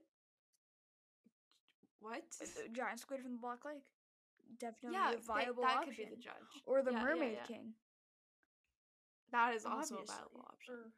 [1.99, 2.23] What?
[2.41, 3.83] uh, giant squid from the Black Lake.
[4.59, 5.93] Definitely yeah, a they- viable that option.
[5.95, 6.63] could be the judge.
[6.65, 7.43] Or the Yeah, yeah, Mermaid yeah.
[7.45, 7.75] King.
[9.31, 10.73] That is also a viable option.
[10.75, 10.91] Or-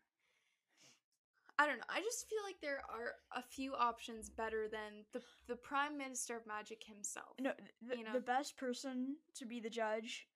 [1.59, 1.83] I don't know.
[1.87, 6.35] I just feel like there are a few options better than the the prime minister
[6.35, 7.35] of magic himself.
[7.39, 7.51] No,
[7.87, 8.13] the, You know?
[8.13, 10.27] the best person to be the judge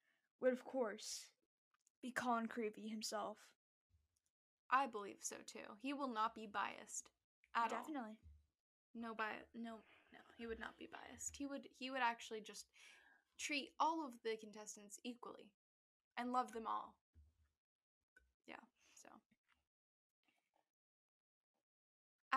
[0.42, 1.26] would, of course,
[2.04, 3.38] be Colin Creevey himself.
[4.70, 5.68] I believe so too.
[5.82, 7.10] He will not be biased
[7.56, 7.80] at all.
[7.80, 8.18] Definitely.
[8.94, 9.48] No bias.
[9.56, 9.78] No,
[10.14, 10.20] no.
[10.38, 11.36] He would not be biased.
[11.36, 11.68] He would.
[11.80, 12.68] He would actually just
[13.40, 15.50] treat all of the contestants equally,
[16.18, 16.96] and love them all.
[18.48, 18.56] Yeah.
[18.94, 19.10] So.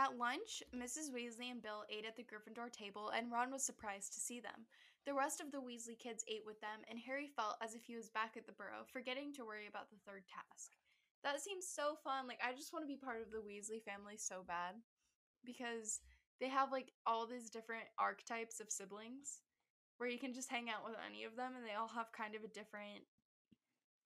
[0.00, 1.12] At lunch, Mrs.
[1.12, 4.64] Weasley and Bill ate at the Gryffindor table, and Ron was surprised to see them.
[5.04, 7.96] The rest of the Weasley kids ate with them, and Harry felt as if he
[7.96, 10.72] was back at the Burrow, forgetting to worry about the third task.
[11.22, 12.26] That seems so fun.
[12.26, 14.80] Like I just want to be part of the Weasley family so bad
[15.44, 16.00] because
[16.40, 19.44] they have like all these different archetypes of siblings
[19.98, 22.34] where you can just hang out with any of them and they all have kind
[22.34, 23.04] of a different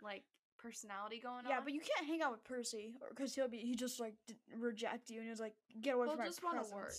[0.02, 0.24] like
[0.64, 1.56] personality going Yeah, on.
[1.58, 4.34] Yeah, but you can't hang out with Percy because he'll be he just like d-
[4.58, 6.92] reject you and he's like get away He'll from my just want to work.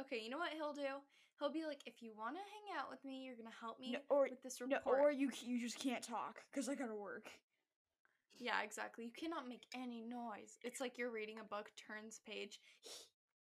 [0.00, 0.98] Okay, you know what he'll do?
[1.38, 3.92] He'll be like, if you want to hang out with me, you're gonna help me
[3.92, 4.98] No, or with this no, report.
[5.00, 7.30] or you you just can't talk because I gotta work.
[8.38, 9.04] Yeah, exactly.
[9.04, 10.58] You cannot make any noise.
[10.64, 12.58] It's like you're reading a book, turns page,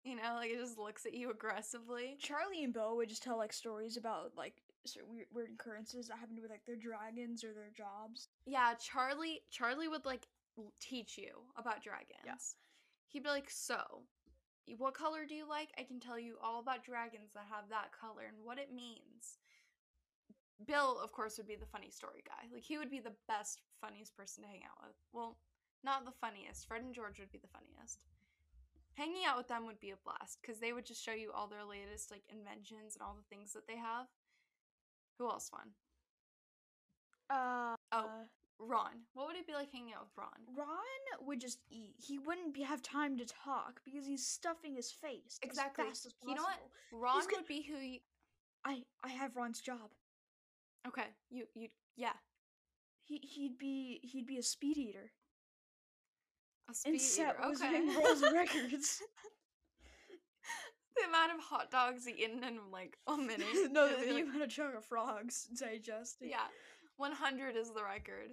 [0.03, 2.17] you know, like it just looks at you aggressively.
[2.19, 6.17] Charlie and Bo would just tell like stories about like of weird, weird occurrences that
[6.17, 8.29] happened with like their dragons or their jobs.
[8.45, 10.27] Yeah, Charlie Charlie would like
[10.79, 12.55] teach you about dragons.
[13.07, 14.03] He'd be like, "So,
[14.77, 15.69] what color do you like?
[15.77, 19.39] I can tell you all about dragons that have that color and what it means."
[20.65, 22.47] Bill, of course, would be the funny story guy.
[22.53, 24.95] Like he would be the best, funniest person to hang out with.
[25.11, 25.37] Well,
[25.83, 26.67] not the funniest.
[26.67, 28.05] Fred and George would be the funniest.
[28.93, 31.47] Hanging out with them would be a blast because they would just show you all
[31.47, 34.07] their latest like inventions and all the things that they have.
[35.19, 35.69] Who else fun?
[37.29, 38.09] Uh, Oh.
[38.59, 38.91] Ron.
[39.13, 40.29] What would it be like hanging out with Ron?
[40.55, 41.95] Ron would just eat.
[41.97, 45.83] He wouldn't be, have time to talk because he's stuffing his face Exactly.
[45.83, 46.29] as fast as possible.
[46.29, 46.59] You know what?
[46.91, 47.99] Ron go- would be who you.
[48.63, 49.91] I I have Ron's job.
[50.87, 52.13] Okay, you you yeah.
[53.03, 55.11] He he'd be he'd be a speed eater
[56.69, 57.65] A speed and set eater.
[57.65, 57.81] Okay.
[58.01, 59.01] World's records.
[60.95, 63.47] the amount of hot dogs eaten in like a minute.
[63.71, 66.29] no, the, the like- amount of chunk of frogs digested.
[66.29, 66.47] yeah,
[66.97, 68.31] one hundred is the record.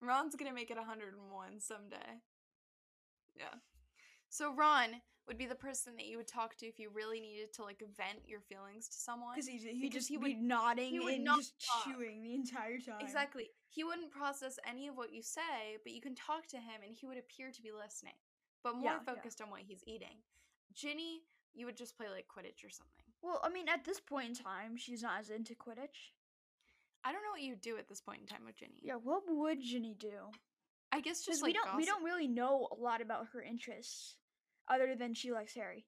[0.00, 2.20] Ron's gonna make it hundred and one someday.
[3.36, 3.54] Yeah.
[4.28, 4.88] So Ron
[5.28, 7.80] would be the person that you would talk to if you really needed to like
[7.96, 9.34] vent your feelings to someone.
[9.34, 11.84] because he he'd Because just he be would- nodding he would and not just talk.
[11.84, 12.96] chewing the entire time.
[13.00, 13.50] Exactly.
[13.68, 16.92] He wouldn't process any of what you say, but you can talk to him and
[16.94, 18.14] he would appear to be listening,
[18.64, 19.14] but more Yeah, yeah.
[19.14, 20.18] focused on what he's eating.
[20.74, 21.22] Ginny,
[21.54, 23.12] you would just play like Quidditch or something.
[23.22, 26.12] Well, I mean, at this point in time, she's not as into Quidditch.
[27.04, 28.80] I don't know what you do at this point in time with Ginny.
[28.82, 30.30] Yeah, what would Ginny do?
[30.92, 34.16] I guess just we don't we don't really know a lot about her interests,
[34.68, 35.86] other than she likes Harry.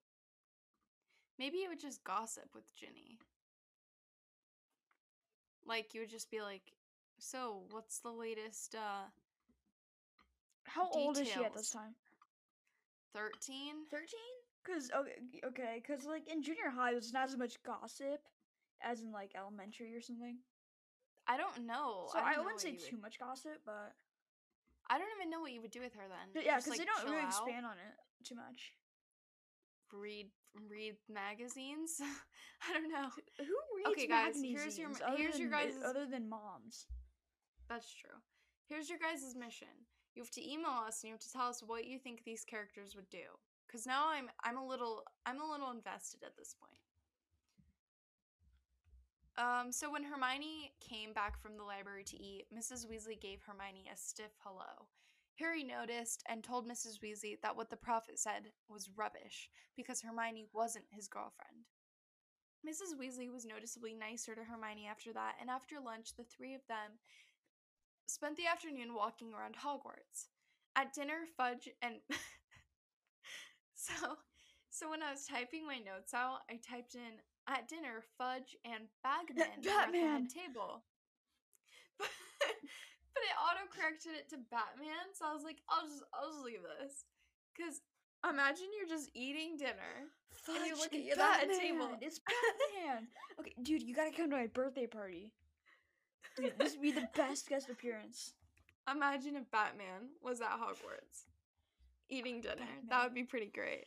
[1.39, 3.19] Maybe you would just gossip with Ginny.
[5.67, 6.73] Like you would just be like,
[7.19, 9.09] "So, what's the latest uh
[10.65, 11.95] How old is she at this time?
[13.15, 14.34] 13?" Thirteen?
[14.65, 18.21] Cause okay, okay, cause like in junior high, there's not as much gossip
[18.83, 20.39] as in like elementary or something.
[21.27, 22.09] I don't know.
[22.13, 23.93] so I, I, know wouldn't say you would- too much gossip, but
[24.89, 26.33] I don't even know what you would do with her then.
[26.35, 28.73] but yeah, because like, they don't really out, expand on it too much.
[29.93, 30.29] Read
[30.69, 32.01] read magazines.
[32.69, 33.09] I don't know.
[33.39, 36.87] Who reads Okay, guys, here's your magazines m- other here's your guys' other than moms.
[37.69, 38.21] That's true.
[38.69, 39.69] Here's your guys' mission.
[40.15, 42.45] You have to email us and you have to tell us what you think these
[42.45, 43.35] characters would do.
[43.75, 46.79] Cause now I'm I'm a little I'm a little invested at this point.
[49.37, 52.87] Um, so when Hermione came back from the library to eat, Mrs.
[52.87, 54.87] Weasley gave Hermione a stiff hello.
[55.41, 57.01] Harry noticed and told Mrs.
[57.03, 61.67] Weasley that what the prophet said was rubbish because Hermione wasn't his girlfriend.
[62.65, 62.97] Mrs.
[62.97, 67.03] Weasley was noticeably nicer to Hermione after that, and after lunch, the three of them
[68.07, 70.29] spent the afternoon walking around Hogwarts.
[70.77, 71.97] At dinner, Fudge and
[73.85, 74.17] so
[74.71, 78.89] so when I was typing my notes out, I typed in at dinner Fudge and
[79.05, 80.29] Bagman were at the Batman.
[80.29, 80.83] table.
[82.45, 82.51] But,
[83.15, 86.45] but it auto corrected it to Batman, so I was like, I'll just I'll just
[86.45, 87.05] leave this.
[87.57, 87.81] Cause
[88.29, 90.11] imagine you're just eating dinner.
[90.49, 91.59] And you Fudge look at and that Batman.
[91.61, 91.89] table.
[92.01, 93.07] It's Batman.
[93.41, 95.31] okay, dude, you gotta come to my birthday party.
[96.37, 98.35] Dude, this would be the best guest appearance.
[98.91, 101.31] Imagine if Batman was at Hogwarts
[102.15, 102.69] eating dinner.
[102.89, 103.87] That would be pretty great.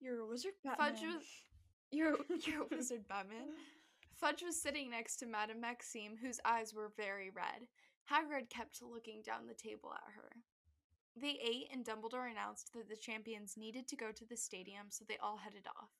[0.00, 0.94] You're a wizard, Batman.
[0.94, 1.22] Fudge was
[1.90, 3.48] you're you're a wizard, Batman.
[4.20, 7.68] Fudge was sitting next to Madame Maxime, whose eyes were very red.
[8.10, 10.30] Hagrid kept looking down the table at her.
[11.20, 15.04] They ate, and Dumbledore announced that the champions needed to go to the stadium, so
[15.06, 15.90] they all headed off.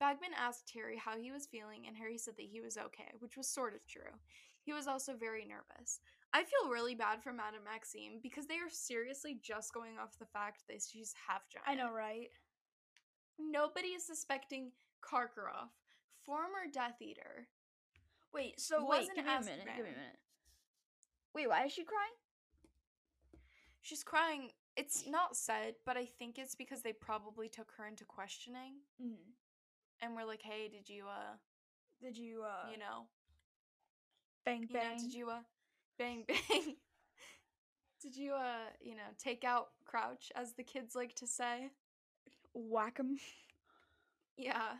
[0.00, 3.36] Bagman asked Harry how he was feeling, and Harry said that he was okay, which
[3.36, 4.12] was sort of true.
[4.62, 6.00] He was also very nervous.
[6.36, 10.26] I feel really bad for Madame Maxime because they are seriously just going off the
[10.26, 11.66] fact that she's half giant.
[11.66, 12.28] I know, right?
[13.38, 14.72] Nobody is suspecting
[15.02, 15.72] Karkaroff,
[16.26, 17.48] former Death Eater.
[18.34, 19.60] Wait, so wait, give me a minute.
[19.76, 20.18] Give me a minute.
[21.34, 22.16] Wait, why is she crying?
[23.80, 24.50] She's crying.
[24.76, 29.32] It's not said, but I think it's because they probably took her into questioning Mm.
[30.02, 31.36] and were like, "Hey, did you uh,
[32.02, 33.06] Did you uh you know,
[34.44, 34.98] bang you know, bang?
[34.98, 35.40] did you uh,
[35.98, 36.76] bang bang?"
[38.02, 41.70] Did you uh, you know, take out Crouch as the kids like to say?
[42.54, 43.18] Whack 'em.
[44.36, 44.76] Yeah.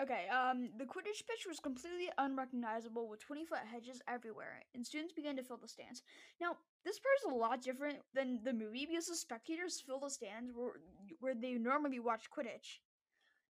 [0.00, 5.12] Okay, um, the Quidditch pitch was completely unrecognizable with 20 foot hedges everywhere, and students
[5.12, 6.02] began to fill the stands.
[6.40, 10.08] Now, this part is a lot different than the movie because the spectators fill the
[10.08, 10.80] stands where,
[11.20, 12.80] where they normally watch Quidditch.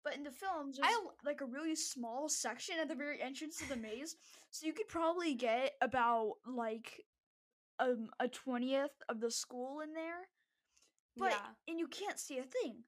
[0.02, 3.60] But in the films, there's I like a really small section at the very entrance
[3.60, 4.16] of the maze,
[4.50, 7.04] so you could probably get about like
[7.78, 10.28] um, a twentieth of the school in there.
[11.16, 11.46] But yeah.
[11.68, 12.84] and you can't see a thing.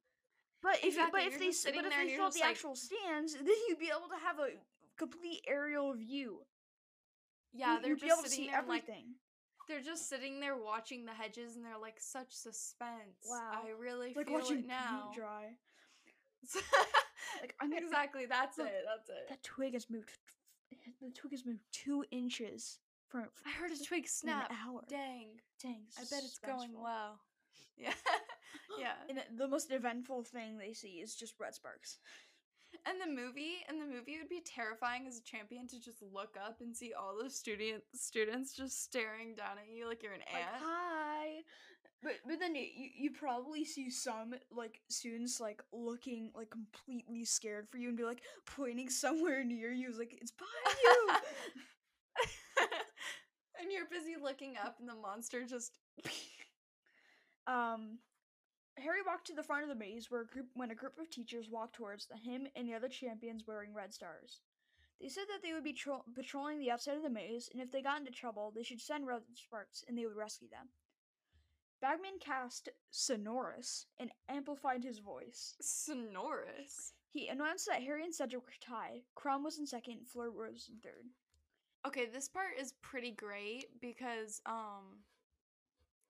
[0.62, 3.46] But if Exactly, but if they but if they just the like- actual stands, then
[3.68, 4.50] you'd be able to have a
[4.96, 6.38] complete aerial view.
[7.52, 8.84] Yeah, You- they're you'd be just able to sitting see there like
[9.68, 13.26] they're just sitting there watching the hedges and they're like such suspense.
[13.28, 13.62] Wow.
[13.64, 15.10] I really like feel watching it now.
[15.14, 15.50] dry.
[17.40, 18.84] Like I'm gonna, exactly, that's look, it.
[18.86, 19.28] That's it.
[19.30, 20.10] that twig has moved.
[21.00, 22.78] The twig has moved two inches
[23.08, 24.50] from I heard a twig snap.
[24.50, 24.82] an hour.
[24.88, 25.40] Dang.
[25.60, 27.18] Dang, I bet it's going well.
[27.76, 27.94] Yeah.
[28.78, 28.92] yeah.
[29.08, 31.98] And the- the most eventful thing they see is just red sparks.
[32.86, 36.36] And the movie, and the movie would be terrifying as a champion to just look
[36.42, 40.20] up and see all those student students just staring down at you like you're an
[40.32, 40.62] Like ant.
[40.62, 41.26] hi,
[42.02, 47.68] but but then you you probably see some like students like looking like completely scared
[47.70, 51.08] for you and be like pointing somewhere near you, like it's behind you.
[53.60, 55.78] and you're busy looking up, and the monster just.
[57.46, 57.98] um,
[58.78, 61.10] Harry walked to the front of the maze where a group when a group of
[61.10, 64.40] teachers walked towards the, him and the other champions wearing red stars.
[65.00, 67.70] They said that they would be tro- patrolling the outside of the maze, and if
[67.70, 70.68] they got into trouble, they should send red sparks and they would rescue them.
[71.82, 75.56] Bagman cast Sonorus and amplified his voice.
[75.60, 76.92] Sonorus.
[77.12, 79.00] He announced that Harry and Cedric were tied.
[79.16, 81.04] Krum was in second, Fleur was in third.
[81.86, 85.00] Okay, this part is pretty great because, um,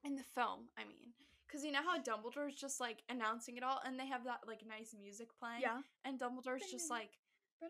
[0.04, 1.14] in the film, I mean,
[1.48, 4.60] because you know how Dumbledore's just like announcing it all, and they have that like
[4.68, 5.80] nice music playing, Yeah.
[6.04, 7.18] and Dumbledore's just like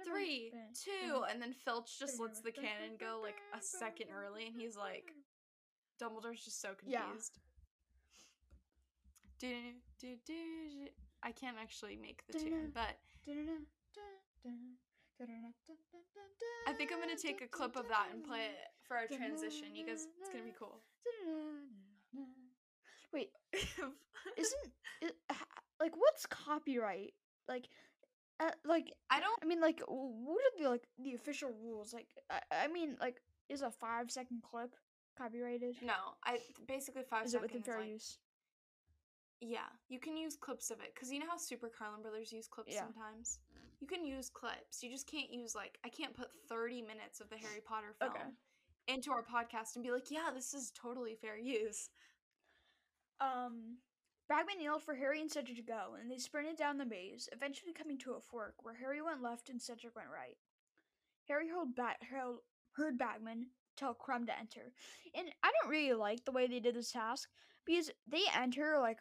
[0.04, 4.56] three, two, and then Filch just lets the cannon go like a second early, and
[4.56, 5.12] he's like,
[6.00, 7.34] Dumbledore's just so confused.
[7.34, 7.40] Do,
[9.42, 9.54] do,
[10.00, 10.34] do, do.
[11.22, 12.96] I can't actually make the tune, but
[16.68, 19.74] I think I'm gonna take a clip of that and play it for our transition.
[19.74, 20.78] You guys, it's gonna be cool.
[23.12, 23.30] Wait,
[24.36, 25.14] isn't it,
[25.80, 27.14] like what's copyright?
[27.48, 27.68] Like,
[28.38, 29.38] uh, like I don't.
[29.42, 31.92] I mean, like what are the like the official rules?
[31.92, 34.74] Like, I, I mean, like is a five second clip
[35.18, 35.76] copyrighted?
[35.82, 38.18] No, I basically five Is it within fair like, use?
[39.44, 42.46] Yeah, you can use clips of it because you know how Super Carlin Brothers use
[42.46, 42.82] clips Yeah.
[42.84, 43.40] sometimes.
[43.80, 44.82] You can use clips.
[44.84, 48.12] You just can't use like I can't put thirty minutes of the Harry Potter film
[48.12, 48.30] Okay.
[48.86, 51.90] into our podcast and be like, yeah, this is totally fair use.
[53.20, 53.78] Um,
[54.28, 57.72] Bagman yelled for Harry and Cedric to go, and they sprinted down the maze, eventually
[57.72, 60.36] coming to a fork where Harry went left and Cedric went right.
[61.28, 62.36] Harry heard, ba- heard,
[62.76, 64.72] heard Bagman tell Krum to enter,
[65.14, 67.28] and I don't really like the way they did this task
[67.66, 68.98] because they enter like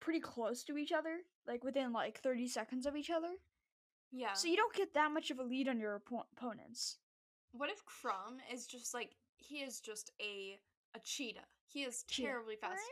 [0.00, 3.34] pretty close to each other, like within like thirty seconds of each other,
[4.12, 4.32] Yeah.
[4.34, 6.98] so you don't get that much of a lead on your oppo- opponents.
[7.52, 10.58] what if Krum is just like he is just a
[10.94, 11.46] a cheetah?
[11.66, 12.28] He is Cheetah.
[12.28, 12.82] terribly oh, fast,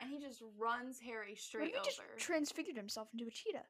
[0.00, 2.18] and he just runs Harry What straight if he just over.
[2.18, 3.66] transfigured himself into a cheetah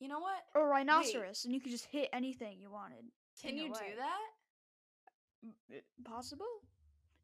[0.00, 0.42] you know what?
[0.54, 3.04] or a rhinoceros, and you could just hit anything you wanted?
[3.40, 5.74] Can you do that?
[5.74, 6.46] Eh, possible?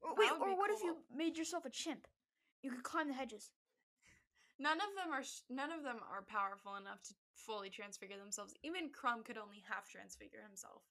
[0.01, 2.07] Or, That wait, or what if you made yourself a chimp?
[2.63, 3.51] You could climb the hedges.
[4.63, 8.55] None of them are sh- none of them are powerful enough to fully transfigure themselves.
[8.63, 10.83] Even Krum could only half transfigure himself.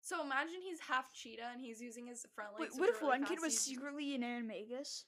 [0.00, 2.74] So imagine he's half cheetah and he's using his front legs.
[2.74, 5.04] Wait, what if really one kid was he's- secretly an animagus?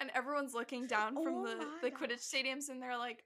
[0.00, 2.00] and everyone's looking down from Oh the the gosh.
[2.00, 3.22] Quidditch stadiums and they're like,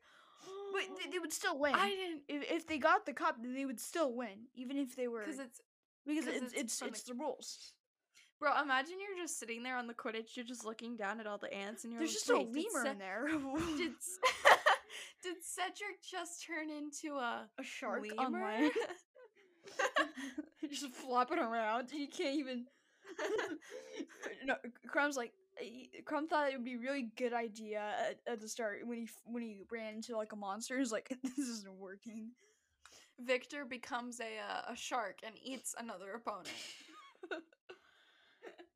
[0.73, 1.75] But they, they would still win.
[1.75, 5.09] I didn't if, if they got the cup, they would still win, even if they
[5.09, 5.61] were because it's
[6.07, 7.73] because it's it's it's, from it's the- the rules.
[8.39, 8.61] Bro.
[8.63, 11.53] Imagine you're just sitting there on the Quidditch, you're just looking down at all the
[11.53, 13.27] ants, and you're like, There's like, just a lemur Ce- in there.
[13.77, 13.93] Did
[15.23, 18.45] did Cedric just turn into a a shark on lemur?
[18.45, 18.71] land,
[20.71, 21.91] just flopping around.
[21.93, 22.67] You can't even.
[24.45, 24.55] no,
[24.93, 25.33] Krum's like
[26.05, 29.09] Krum thought it would be a really good idea at, at the start when he
[29.25, 30.79] when he ran into like a monster.
[30.79, 32.31] He's like, this isn't working.
[33.19, 36.49] Victor becomes a uh, a shark and eats another opponent.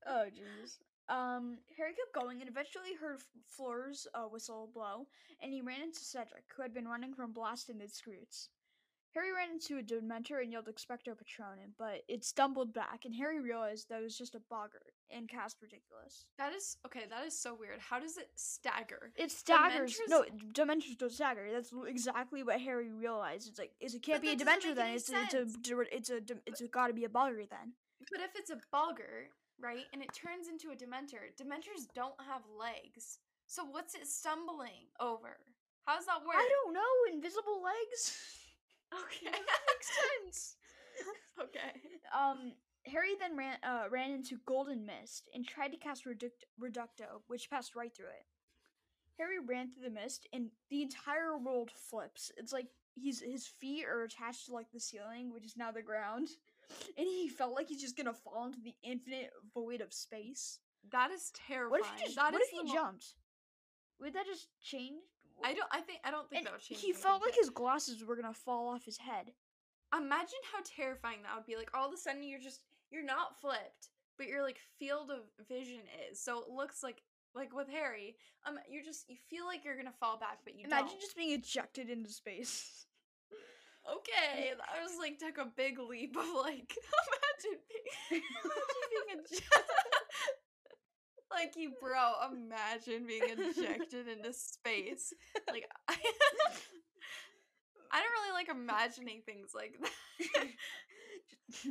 [0.07, 0.78] Oh jeez.
[1.09, 5.09] Um, Harry kept going and eventually heard F- Fleur's uh, whistle blow,
[5.42, 8.48] and he ran into Cedric, who had been running from Blast-Ended Skrewts.
[9.12, 13.40] Harry ran into a Dementor and yelled Expecto Patronum, but it stumbled back, and Harry
[13.40, 16.26] realized that it was just a boggart and cast Riddikulus.
[16.38, 17.07] That is okay.
[17.11, 17.80] That is so weird.
[17.80, 19.11] How does it stagger?
[19.16, 19.96] It staggers.
[20.07, 20.24] No,
[20.55, 21.48] Dementors don't stagger.
[21.53, 23.48] That's exactly what Harry realized.
[23.48, 24.86] It's like, is it can't But be a Dementor then.
[24.86, 27.72] any It's a, it's a, it's a, it's a gotta be a boggart then.
[28.12, 29.30] But if it's a boggart,
[29.62, 33.18] right, and it turns into a Dementor, Dementors don't have legs.
[33.46, 35.38] So what's it stumbling over?
[35.86, 36.36] How does that work?
[36.36, 37.12] I don't know.
[37.12, 38.16] Invisible legs.
[38.92, 39.26] Okay.
[39.30, 39.90] Makes
[40.26, 40.56] sense.
[41.40, 41.80] okay.
[42.12, 42.54] Um,
[42.86, 47.48] Harry then ran uh, ran into Golden Mist and tried to cast Reduct- Reducto, which
[47.48, 48.26] passed right through it.
[49.18, 52.32] Harry ran through the mist, and the entire world flips.
[52.36, 55.82] It's like he's his feet are attached to like the ceiling, which is now the
[55.82, 56.28] ground,
[56.96, 60.58] and he felt like he's just gonna fall into the infinite void of space.
[60.92, 61.70] That is terrifying.
[61.70, 62.16] What if he just?
[62.16, 63.14] That what if he mo- jumped?
[64.00, 65.02] Would that just change?
[65.44, 65.68] I don't.
[65.72, 66.00] I think.
[66.04, 66.80] I don't think And that would change.
[66.80, 69.32] he anything, felt like his glasses were gonna fall off his head.
[69.96, 71.56] Imagine how terrifying that would be.
[71.56, 75.20] Like all of a sudden, you're just you're not flipped, but your like field of
[75.48, 76.20] vision is.
[76.20, 77.02] So it looks like
[77.34, 78.16] like with Harry,
[78.46, 80.86] um, you're just you feel like you're gonna fall back, but you Imagine don't.
[80.86, 82.86] Imagine just being ejected into space.
[83.88, 86.74] Okay, that was like took a big leap of like
[87.08, 89.44] imagine being, imagine being ejected.
[91.30, 92.12] like you, bro.
[92.30, 95.12] Imagine being ejected into space.
[95.48, 95.94] Like I,
[97.90, 100.46] I don't really like imagining things like that.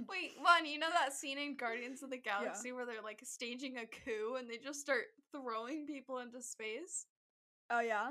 [0.09, 3.77] Wait, one, you know that scene in Guardians of the Galaxy where they're like staging
[3.77, 7.05] a coup and they just start throwing people into space?
[7.69, 8.09] oh yeah.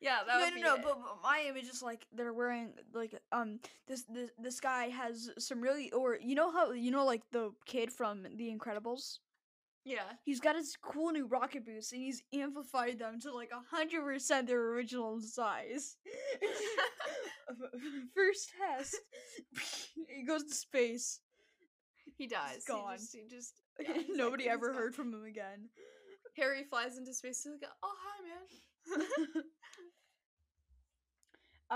[0.00, 0.74] Yeah, that no, would no, be no.
[0.74, 0.82] it.
[0.82, 5.60] But, my image is like they're wearing like um this this this guy has some
[5.60, 9.18] really or you know how you know like the kid from The Incredibles.
[9.84, 10.12] yeah.
[10.24, 14.02] He's got his cool new rocket boots and he's amplified them to like a hundred
[14.02, 15.96] percent their original size.
[18.14, 18.96] First test,
[20.08, 21.20] he goes to space.
[22.16, 22.64] He dies.
[22.66, 22.92] gone.
[22.92, 24.76] He just, he just yeah, Nobody he's ever gone.
[24.76, 25.68] heard from him again.
[26.36, 27.42] Harry flies into space.
[27.44, 29.44] He's like, "Oh hi, man."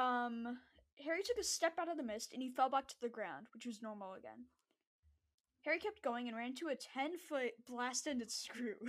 [0.00, 0.58] Um,
[1.04, 3.46] Harry took a step out of the mist and he fell back to the ground,
[3.54, 4.44] which was normal again.
[5.64, 8.74] Harry kept going and ran into a 10 foot blast ended screw.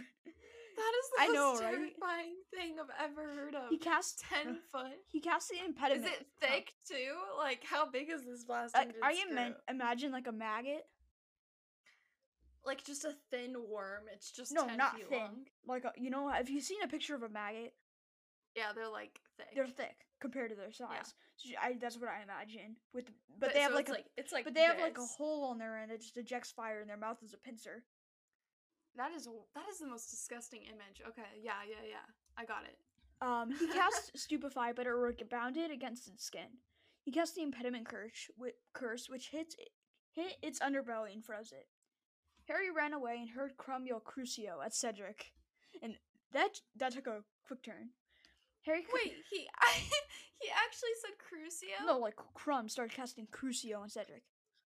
[0.77, 1.71] That is the I know, most right?
[1.75, 3.69] terrifying thing I've ever heard of.
[3.69, 4.93] he cast ten foot.
[5.07, 6.05] he cast the impediment.
[6.05, 7.15] Is it thick too?
[7.37, 8.77] Like how big is this blast?
[8.77, 9.31] I, ended I screw?
[9.31, 10.85] ima- imagine like a maggot.
[12.65, 14.03] like just a thin worm.
[14.13, 15.19] It's just No, 10 not feet thin.
[15.19, 15.35] long.
[15.67, 17.73] Like a, you know, have you seen a picture of a maggot?
[18.55, 19.47] Yeah, they're like thick.
[19.55, 21.13] They're thick compared to their size.
[21.37, 22.75] So I, that's what I imagine.
[22.93, 23.05] With
[23.39, 24.97] but, But they have so like it's a like it's like but they have like
[24.97, 27.83] a hole on their end that just ejects fire, and their mouth is a pincer.
[28.95, 31.01] That is that is the most disgusting image.
[31.07, 32.07] Okay, yeah, yeah, yeah.
[32.37, 32.77] I got it.
[33.21, 36.59] Um, he cast Stupefy, but it rebounded against its skin.
[37.03, 39.69] He cast the Impediment Curse, whi- curse which hits it,
[40.11, 41.67] hit its underbelly and froze it.
[42.47, 45.31] Harry ran away and heard Krum yell Crucio at Cedric,
[45.81, 45.95] and
[46.33, 47.89] that that took a quick turn.
[48.65, 49.71] Harry Wait, he I,
[50.39, 51.85] he actually said Crucio?
[51.85, 54.23] no, like Krum started casting Crucio on Cedric.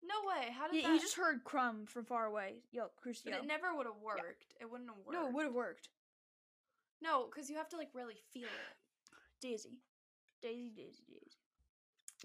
[0.06, 0.52] No way.
[0.52, 0.92] How did He, that?
[0.94, 3.26] he just heard Krum from far away Yo, Crucio.
[3.26, 4.54] But it never would have worked.
[4.60, 5.14] It wouldn't have worked.
[5.14, 5.90] no, it would have worked.
[7.02, 8.78] No, because you have to like really feel it.
[9.42, 9.80] Daisy,
[10.42, 11.43] Daisy, Daisy, Daisy.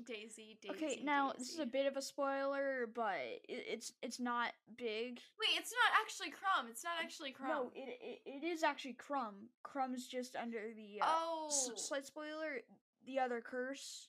[0.04, 0.74] Daisy, Daisy.
[0.74, 3.18] Okay, now this is a bit of a spoiler, but
[3.48, 5.20] it, it's it's not big.
[5.40, 6.70] Wait, it's not actually Krum.
[6.70, 7.48] It's not actually Krum.
[7.48, 9.48] No, it, it it is actually Krum.
[9.64, 11.46] Krum's just under the uh, oh.
[11.48, 12.60] s- slight spoiler.
[13.06, 14.08] The other curse.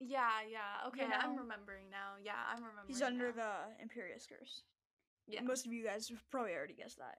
[0.00, 0.86] yeah, yeah.
[0.88, 2.20] Okay, I'm remembering now.
[2.22, 2.88] Yeah, I'm remembering.
[2.88, 3.68] He's under now.
[3.78, 4.62] the Imperius curse.
[5.26, 5.40] Yeah.
[5.40, 7.18] Most of you guys have probably already guessed that.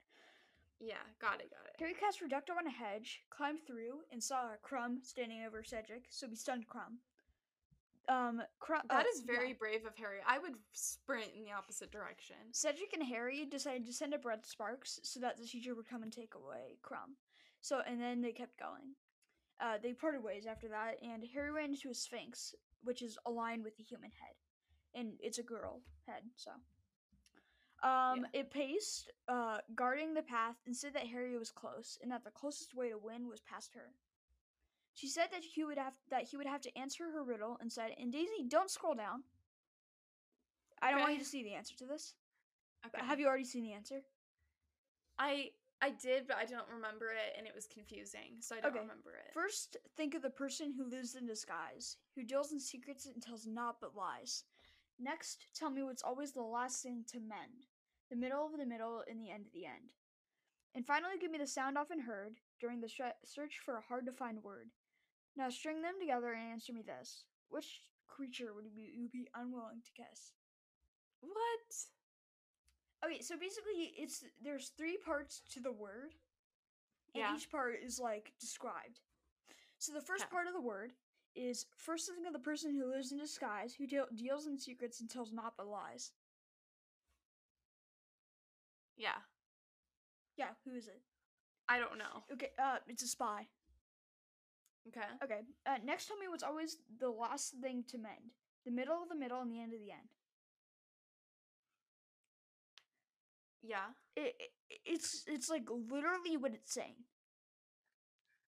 [0.80, 1.80] Yeah, got it, got it.
[1.80, 6.28] Harry cast Reducto on a hedge, climbed through, and saw Krum standing over Cedric, so
[6.28, 7.00] he stunned Krum.
[8.08, 8.82] Um, Krum.
[8.90, 9.56] That uh, is very yeah.
[9.58, 10.20] brave of Harry.
[10.28, 12.36] I would sprint in the opposite direction.
[12.52, 16.04] Cedric and Harry decided to send up red sparks so that the teacher would come
[16.04, 17.16] and take away Krum.
[17.62, 18.94] So, and then they kept going.
[19.60, 22.54] Uh, they parted ways after that, and Harry ran into a sphinx,
[22.84, 24.36] which is aligned with the human head,
[24.94, 26.24] and it's a girl head.
[26.36, 26.52] So,
[27.88, 32.24] um, it paced, uh, guarding the path, and said that Harry was close, and that
[32.24, 33.94] the closest way to win was past her.
[34.96, 37.72] She said that he would have that he would have to answer her riddle, and
[37.72, 39.24] said, "And Daisy, don't scroll down.
[40.82, 42.16] I don't want you to see the answer to this."
[42.86, 43.06] Okay.
[43.06, 44.02] Have you already seen the answer?
[45.20, 48.72] I I did, but I don't remember it, and it was confusing, so I don't
[48.72, 48.80] Okay.
[48.80, 49.34] remember it.
[49.34, 53.46] First, think of the person who lives in disguise, who deals in secrets and tells
[53.46, 54.46] naught but lies.
[54.98, 57.68] Next, tell me what's always the last thing to mend,
[58.10, 59.92] the middle of the middle and the end of the end.
[60.74, 64.06] And finally, give me the sound often heard during the sh- search for a hard
[64.06, 64.72] to find word.
[65.38, 69.92] Now string them together and answer me this: which creature would you, be unwilling to
[69.92, 70.34] kiss?
[71.22, 71.76] What?
[73.06, 76.16] Okay, so basically, it's there's three parts to the word,
[77.14, 77.36] and Yeah.
[77.36, 79.02] each part is like described.
[79.78, 80.32] So the first Okay.
[80.32, 80.94] part of the word
[81.36, 85.02] is first think of the person who lives in disguise, who deal, deals in secrets
[85.02, 86.12] and tells not but lies.
[88.98, 89.20] Yeah.
[90.38, 91.02] Yeah, who is it?
[91.68, 92.24] I don't know.
[92.32, 93.48] Okay, uh, it's a spy.
[94.88, 95.08] Okay.
[95.24, 98.34] Okay, uh, next tell me what's always the last thing to mend.
[98.66, 100.10] The middle of the middle and the end of the end.
[103.62, 103.94] Yeah.
[104.16, 106.96] It, it it's it's like literally what it's saying.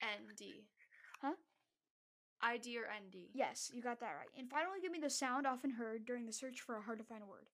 [0.03, 0.65] ND.
[1.23, 1.35] Huh?
[2.43, 3.29] ID or ND.
[3.33, 4.29] Yes, you got that right.
[4.37, 7.05] And finally, give me the sound often heard during the search for a hard to
[7.05, 7.47] find word.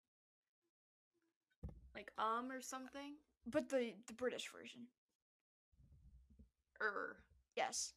[1.94, 3.14] Like um or something.
[3.46, 4.86] But the the British version.
[6.80, 7.16] Er.
[7.56, 7.92] Yes.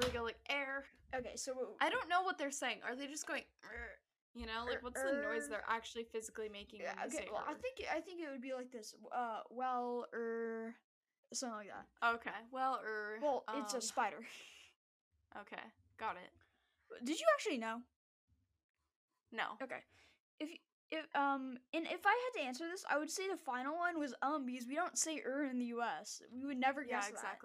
[0.00, 0.84] They go like air.
[1.14, 2.78] Okay, so I don't know what they're saying.
[2.86, 3.42] Are they just going?
[4.34, 5.48] You know, like Er- what's the noise er.
[5.50, 6.80] they're actually physically making?
[6.80, 7.56] yeah, okay, well, I er?
[7.56, 8.94] think I think it would be like this.
[9.10, 10.74] Uh, well, er,
[11.32, 12.14] something like that.
[12.16, 12.36] Okay.
[12.52, 13.18] Well, er.
[13.22, 14.18] Well, it's a um, spider.
[15.40, 15.62] Okay,
[15.98, 17.04] got it.
[17.04, 17.80] Did you actually know?
[19.32, 19.44] No.
[19.62, 19.80] Okay.
[20.38, 20.50] If
[20.90, 23.98] if um and if I had to answer this, I would say the final one
[23.98, 26.22] was um because we don't say er in the U.S.
[26.30, 27.38] We would never Yeah, guess that.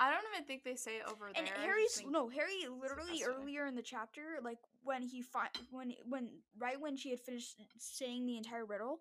[0.00, 1.42] I don't even think they say it over there.
[1.42, 6.28] And Harry's no Harry literally earlier in the chapter, like when he fi- when when
[6.58, 9.00] right when she had finished saying the entire riddle,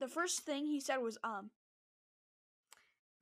[0.00, 1.50] the first thing he said was um.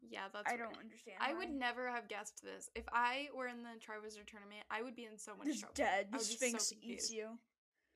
[0.07, 0.47] Yeah, that's.
[0.47, 0.69] I weird.
[0.69, 1.17] don't understand.
[1.21, 2.71] I would never have guessed this.
[2.75, 5.75] If I were in the Triwizard tournament, I would be in so much Just trouble.
[5.77, 6.09] dead.
[6.13, 7.39] The be so Sphinx eats you.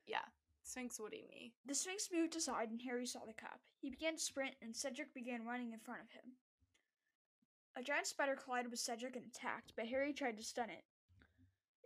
[0.07, 0.25] Yeah,
[0.63, 1.53] Sphinx would eat me.
[1.65, 3.59] The Sphinx moved aside and Harry saw the cup.
[3.79, 6.33] He began to sprint and Cedric began running in front of him.
[7.79, 10.83] A giant spider collided with Cedric and attacked, but Harry tried to stun it.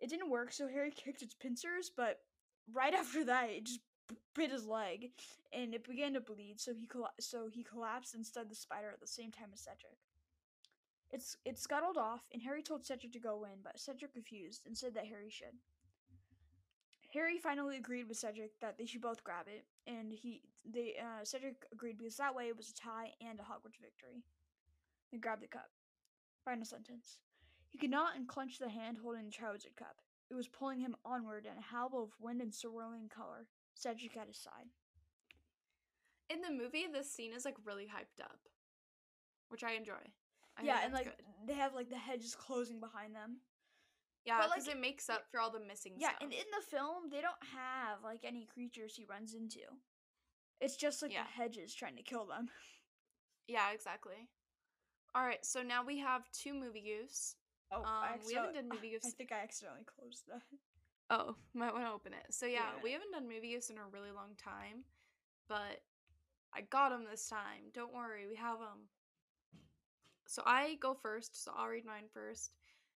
[0.02, 2.22] It didn't work, so Harry kicked its pincers, but
[2.74, 3.80] right after that, it just
[4.34, 5.12] bit his leg,
[5.54, 6.60] and it began to bleed.
[6.60, 6.90] So he
[7.20, 9.98] so he collapsed and stunned the spider at the same time as Cedric.
[11.12, 14.76] It's it scuttled off, and Harry told Cedric to go in, but Cedric refused and
[14.76, 15.54] said that Harry should.
[17.14, 21.24] Harry finally agreed with Cedric that they should both grab it, and he they uh,
[21.24, 24.24] Cedric agreed because that way it was a tie and a Hogwarts victory.
[25.12, 25.70] They grabbed the cup.
[26.44, 27.20] Final sentence.
[27.70, 29.96] He could not unclench the hand holding the Triwizard Cup.
[30.30, 33.48] It was pulling him onward in a howl of wind and swirling color.
[33.76, 34.68] Cedric at his side.
[36.30, 38.40] In the movie, this scene is like really hyped up,
[39.50, 40.02] which I enjoy.
[40.58, 41.14] I yeah, and like good.
[41.48, 43.38] they have like the hedges closing behind them.
[44.26, 46.22] yeah, because like, it makes up for all the missing Yeah, stuff.
[46.22, 49.62] and in the film they don't have like any creatures he runs into.
[50.62, 51.24] It's just like Yeah.
[51.24, 52.50] the hedges trying to kill them.
[53.48, 54.30] yeah, exactly.
[55.16, 57.36] All right, so now we have two movie goose.
[57.72, 60.42] Oh, Um, we haven't done movie I think I accidentally closed that.
[61.10, 62.34] Oh, might want to open it.
[62.34, 62.84] So yeah, Yeah.
[62.84, 64.84] we haven't done movie gifts in a really long time,
[65.48, 65.84] but
[66.54, 67.70] I got them this time.
[67.74, 68.90] Don't worry, we have them.
[70.28, 72.52] So I go first, so I'll read mine first.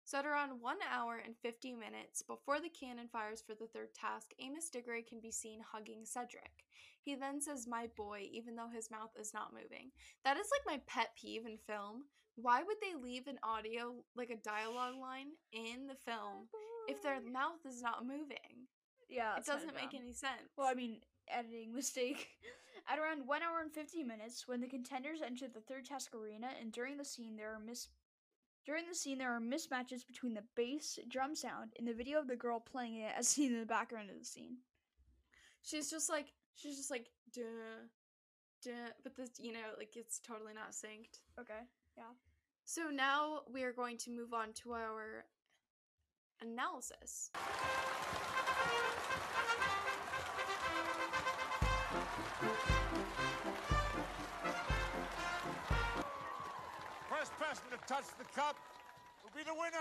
[0.05, 3.93] So at around one hour and 50 minutes before the cannon fires for the third
[3.93, 6.66] task, Amos Diggory can be seen hugging Cedric.
[7.07, 9.93] He then says, My boy, even though his mouth is not moving.
[10.25, 12.03] That is like my pet peeve in film.
[12.35, 16.49] Why would they leave an audio, like a dialogue line, in the film
[16.89, 18.67] if their mouth is not moving?
[19.09, 20.51] yeah, it doesn't make any sense.
[20.59, 20.99] Well, I mean,
[21.29, 22.27] editing mistake.
[22.89, 26.49] At around one hour and fifty minutes, when the contenders enter the third task arena,
[26.61, 27.89] and during the scene there are mis
[28.65, 32.27] during the scene there are mismatches between the bass drum sound and the video of
[32.27, 34.57] the girl playing it as seen in the background of the scene.
[35.63, 37.87] she's just like she's just like duh,
[38.63, 41.21] duh, but this you know like it's totally not synced.
[41.39, 41.63] Okay.
[41.97, 42.13] Yeah
[42.69, 45.25] so now we are going to move on to our
[46.43, 47.31] analysis.
[57.09, 58.57] First person to touch the cup
[59.23, 59.79] will be the winner.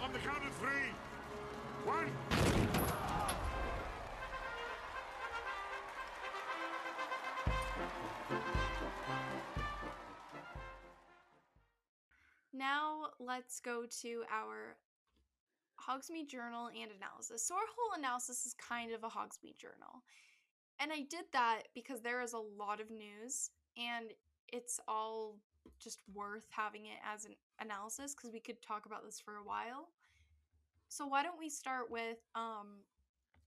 [0.00, 0.92] On the count of three.
[1.84, 2.49] One.
[12.52, 14.76] Now let's go to our
[15.80, 17.46] Hogsmeade journal and analysis.
[17.46, 20.02] So our whole analysis is kind of a Hogsmeade journal.
[20.78, 24.12] And I did that because there is a lot of news and
[24.48, 25.38] it's all
[25.78, 29.44] just worth having it as an analysis because we could talk about this for a
[29.44, 29.88] while.
[30.88, 32.82] So why don't we start with um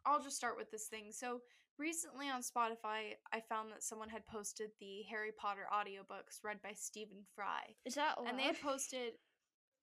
[0.06, 1.12] I'll just start with this thing.
[1.12, 1.41] So
[1.78, 6.74] recently on Spotify I found that someone had posted the Harry Potter audiobooks read by
[6.76, 9.13] Stephen Fry Is that and they had posted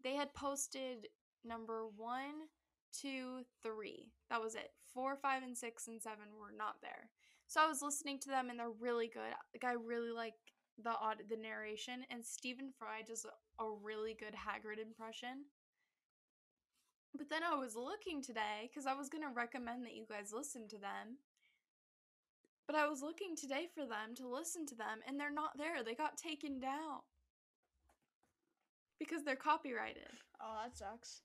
[0.03, 1.09] they had posted
[1.45, 2.49] number one
[2.93, 4.12] two, three.
[4.30, 4.70] That was it.
[4.93, 7.11] Four, five, and six and seven were not there.
[7.47, 9.32] So I was listening to them and they're really good.
[9.55, 10.34] Like I really like
[10.82, 15.47] the odd the narration and Stephen Fry does a, a really good Hagrid impression.
[17.16, 20.68] But then I was looking today because I was gonna recommend that you guys listen
[20.68, 21.18] to them.
[22.71, 25.83] But I was looking today for them to listen to them and they're not there.
[25.83, 27.03] They got taken down.
[29.01, 30.07] Because they're copyrighted.
[30.41, 31.23] Oh, that sucks.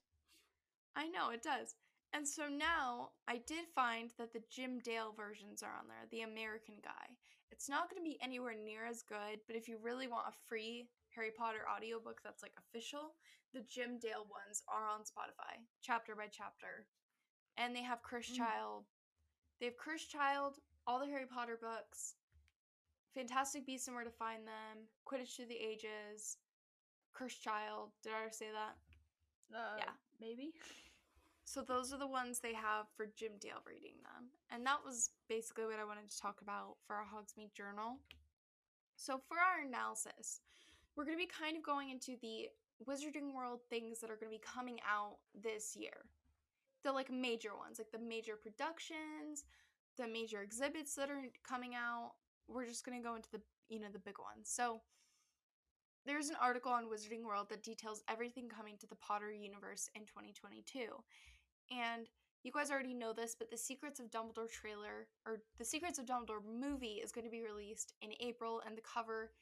[0.96, 1.76] I know it does.
[2.12, 6.22] And so now I did find that the Jim Dale versions are on there, the
[6.22, 7.14] American guy.
[7.52, 10.34] It's not going to be anywhere near as good, but if you really want a
[10.48, 13.14] free Harry Potter audiobook that's like official,
[13.54, 16.88] the Jim Dale ones are on Spotify, chapter by chapter.
[17.56, 18.38] And they have Cursed Mm.
[18.38, 18.86] Child.
[19.60, 22.14] They have Cursed Child, all the Harry Potter books,
[23.14, 26.36] Fantastic Beasts and Where to Find Them, Quidditch Through the Ages,
[27.14, 27.90] Cursed Child.
[28.02, 28.76] Did I already say that?
[29.56, 29.92] Uh, Yeah.
[30.20, 30.52] maybe.
[31.44, 34.30] So those are the ones they have for Jim Dale reading them.
[34.50, 38.00] And that was basically what I wanted to talk about for our Hogsmeade journal.
[38.96, 40.40] So for our analysis,
[40.96, 42.48] we're going to be kind of going into the
[42.84, 46.06] Wizarding World things that are going to be coming out this year.
[46.82, 49.44] The like major ones, like the major productions,
[49.96, 52.12] the major exhibits that are coming out.
[52.48, 54.48] We're just going to go into the you know the big ones.
[54.48, 54.80] So
[56.06, 60.02] there's an article on Wizarding World that details everything coming to the Potter universe in
[60.02, 60.80] 2022.
[61.72, 62.08] And
[62.44, 66.06] you guys already know this, but the Secrets of Dumbledore trailer or the Secrets of
[66.06, 69.32] Dumbledore movie is going to be released in April, and the cover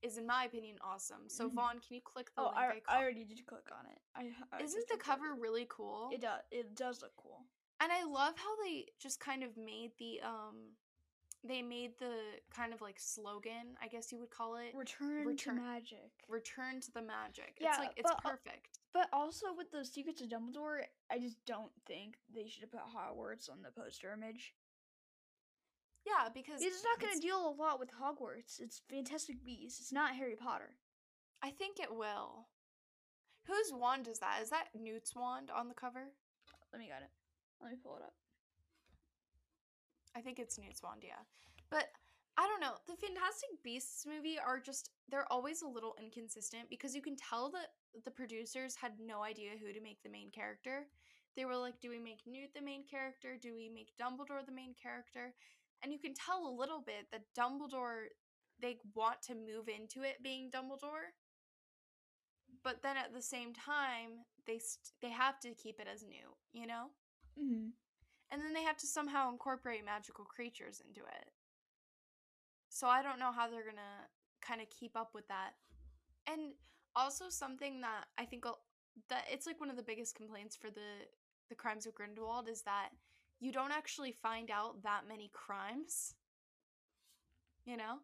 [0.00, 1.28] is, in my opinion, awesome.
[1.28, 1.54] So Mhm.
[1.54, 2.84] Vaughn, can you click the Oh, link?
[2.88, 4.00] I, I, I already did click on it.
[4.14, 6.08] I, I Isn't the cover really cool?
[6.12, 6.40] It does.
[6.50, 7.44] It does look cool.
[7.80, 10.74] And I love how they just kind of made the um,
[11.46, 12.14] they made the
[12.54, 16.10] kind of like slogan, I guess you would call it, Return, Return- to magic.
[16.28, 18.78] "Return to the Magic." Yeah, it's like it's but, perfect.
[18.92, 22.80] But also with the Secrets of Dumbledore, I just don't think they should have put
[22.80, 24.54] Hogwarts on the poster image.
[26.06, 28.60] yeah, because It's not going to deal a lot with Hogwarts.
[28.60, 29.80] It's Fantastic Beasts.
[29.80, 30.76] It's not Harry Potter.
[31.42, 32.46] I think it will.
[33.46, 34.38] Whose wand is that?
[34.42, 36.12] Is that Newt's wand on the cover?
[36.72, 37.10] Let me get it.
[37.64, 38.12] Let me pull it up.
[40.14, 41.24] I think it's Newt's wand, yeah.
[41.70, 41.88] But
[42.36, 42.76] I don't know.
[42.86, 47.50] The Fantastic Beasts movie are just they're always a little inconsistent because you can tell
[47.52, 47.72] that
[48.04, 50.86] the producers had no idea who to make the main character.
[51.36, 53.36] They were like, do we make Newt the main character?
[53.40, 55.34] Do we make Dumbledore the main character?
[55.82, 58.12] And you can tell a little bit that Dumbledore
[58.60, 61.16] they want to move into it being Dumbledore.
[62.62, 66.36] But then at the same time, they st- they have to keep it as Newt,
[66.52, 66.90] you know?
[67.38, 67.70] Mm-hmm.
[68.30, 71.30] and then they have to somehow incorporate magical creatures into it.
[72.68, 74.08] So I don't know how they're gonna
[74.40, 75.52] kind of keep up with that.
[76.26, 76.54] And
[76.96, 78.44] also something that I think
[79.08, 81.06] that it's like one of the biggest complaints for the
[81.48, 82.90] the crimes of Grindelwald is that
[83.40, 86.14] you don't actually find out that many crimes.
[87.66, 87.98] You know?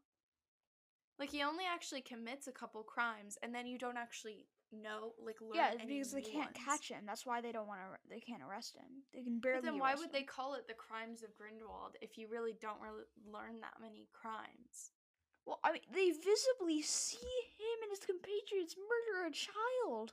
[1.19, 5.41] Like he only actually commits a couple crimes and then you don't actually know like
[5.41, 6.65] learn Yeah, because they can't ones.
[6.65, 7.05] catch him.
[7.07, 7.99] That's why they don't want to.
[8.09, 9.03] They can't arrest him.
[9.15, 9.61] They can barely.
[9.61, 12.81] But then why would they call it the crimes of Grindelwald if you really don't
[12.81, 14.93] really learn that many crimes?
[15.47, 17.17] Well, I mean, they visibly see
[17.57, 20.13] him and his compatriots murder a child.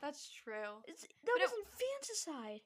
[0.00, 0.82] That's true.
[0.86, 2.60] It's that But it- was infanticide.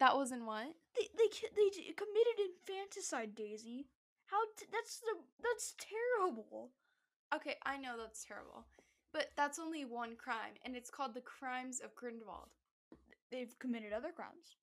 [0.00, 0.74] That was in what?
[0.96, 3.86] They they they committed infanticide, Daisy.
[4.26, 6.72] How t- that's the that's terrible.
[7.34, 8.66] Okay, I know that's terrible.
[9.14, 12.48] But that's only one crime, and it's called the crimes of Grindelwald.
[13.30, 14.56] They've committed other crimes.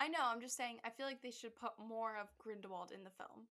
[0.00, 3.04] I know, I'm just saying, I feel like they should put more of Grindelwald in
[3.04, 3.46] the film.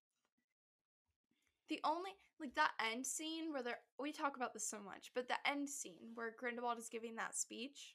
[1.69, 5.27] The only, like, that end scene where they're, we talk about this so much, but
[5.27, 7.93] the end scene where Grindelwald is giving that speech,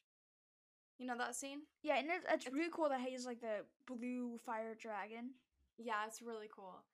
[0.97, 1.63] you know that scene?
[1.83, 5.31] Yeah, and it's, it's It's- really cool that he's like the blue fire dragon.
[5.77, 6.85] Yeah, it's really cool.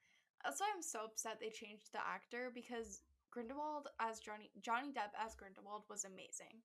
[0.43, 5.15] That's why I'm so upset they changed the actor because Grindelwald as Johnny Johnny Depp
[5.17, 6.61] as Grindelwald was amazing.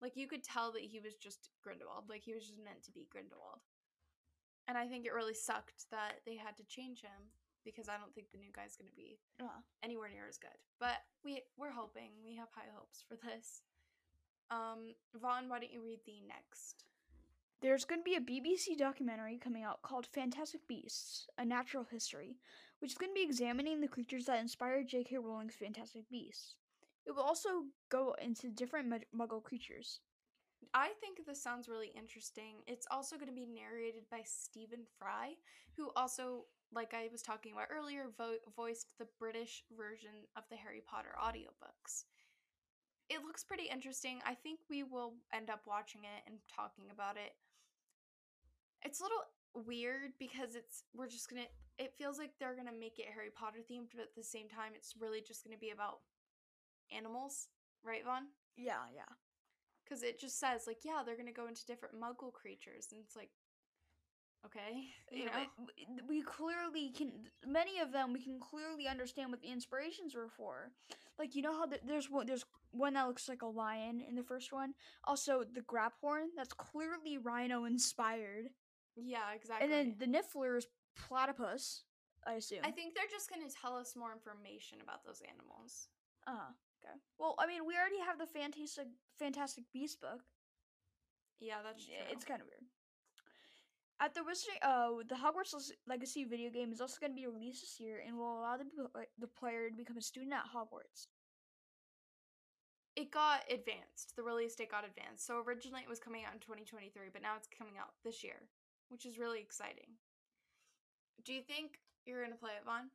[0.00, 2.92] Like you could tell that he was just Grindelwald, like he was just meant to
[2.92, 3.60] be Grindelwald.
[4.68, 7.30] And I think it really sucked that they had to change him
[7.64, 9.18] because I don't think the new guy's going to be
[9.82, 10.56] anywhere near as good.
[10.78, 12.10] But we we're hoping.
[12.24, 13.62] We have high hopes for this.
[14.50, 16.84] Um Vaughn, why don't you read the next?
[17.62, 22.36] There's going to be a BBC documentary coming out called Fantastic Beasts: A Natural History,
[22.80, 25.18] which is going to be examining the creatures that inspired J.K.
[25.18, 26.56] Rowling's Fantastic Beasts.
[27.06, 30.00] It will also go into different Muggle creatures.
[30.74, 32.56] I think this sounds really interesting.
[32.66, 35.34] It's also going to be narrated by Stephen Fry,
[35.76, 40.56] who also, like I was talking about earlier, vo- voiced the British version of the
[40.56, 42.04] Harry Potter audiobooks.
[43.08, 44.20] It looks pretty interesting.
[44.26, 47.32] I think we will end up watching it and talking about it.
[48.82, 49.22] It's a little
[49.56, 51.46] weird because it's we're just gonna
[51.78, 54.72] it feels like they're gonna make it Harry Potter themed, but at the same time
[54.74, 56.00] it's really just gonna be about
[56.92, 57.48] animals,
[57.84, 58.26] right, Vaughn?
[58.56, 59.08] Yeah, yeah.
[59.84, 63.16] Because it just says like, yeah, they're gonna go into different Muggle creatures, and it's
[63.16, 63.30] like,
[64.44, 65.46] okay, you Yeah, know,
[66.08, 67.12] we clearly can.
[67.46, 70.72] Many of them we can clearly understand what the inspirations were for.
[71.18, 74.14] Like you know how th- there's one there's one that looks like a lion in
[74.14, 74.74] the first one.
[75.04, 78.48] Also the Graphorn that's clearly rhino inspired,
[78.96, 79.64] yeah, exactly.
[79.64, 80.66] and then the Niffler is
[80.96, 81.84] platypus.
[82.26, 82.60] I assume.
[82.64, 85.88] I think they're just gonna tell us more information about those animals.
[86.26, 86.50] Uh
[86.82, 86.96] okay.
[87.18, 88.88] Well, I mean, we already have the Fantastic
[89.18, 90.22] Fantastic Beast book.
[91.38, 91.94] Yeah, that's true.
[92.10, 92.64] It's kind of weird.
[94.00, 95.54] At the Wizarding, uh, the Hogwarts
[95.86, 98.64] Legacy video game is also going to be released this year and will allow the,
[99.18, 101.08] the player to become a student at Hogwarts.
[102.94, 104.14] it got advanced.
[104.16, 105.26] The release date got advanced.
[105.26, 108.48] So originally it was coming out in 2023, but now it's coming out this year,
[108.88, 109.96] which is really exciting.
[111.24, 112.90] Do you think you're gonna play it, Vaughn?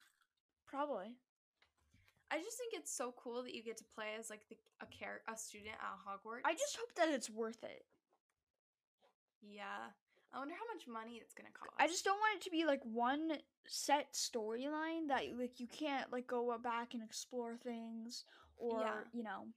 [0.68, 1.18] Probably.
[2.32, 4.86] I just think it's so cool that you get to play as like the, a
[4.88, 6.46] char- a student at Hogwarts.
[6.46, 7.84] I just hope that it's worth it.
[9.42, 9.92] yeah.
[10.34, 11.72] I wonder how much money it's gonna cost.
[11.78, 13.34] I just don't want it to be like one
[13.68, 18.24] set storyline that like you can't like go back and explore things
[18.58, 18.94] or Yeah.
[19.12, 19.48] you know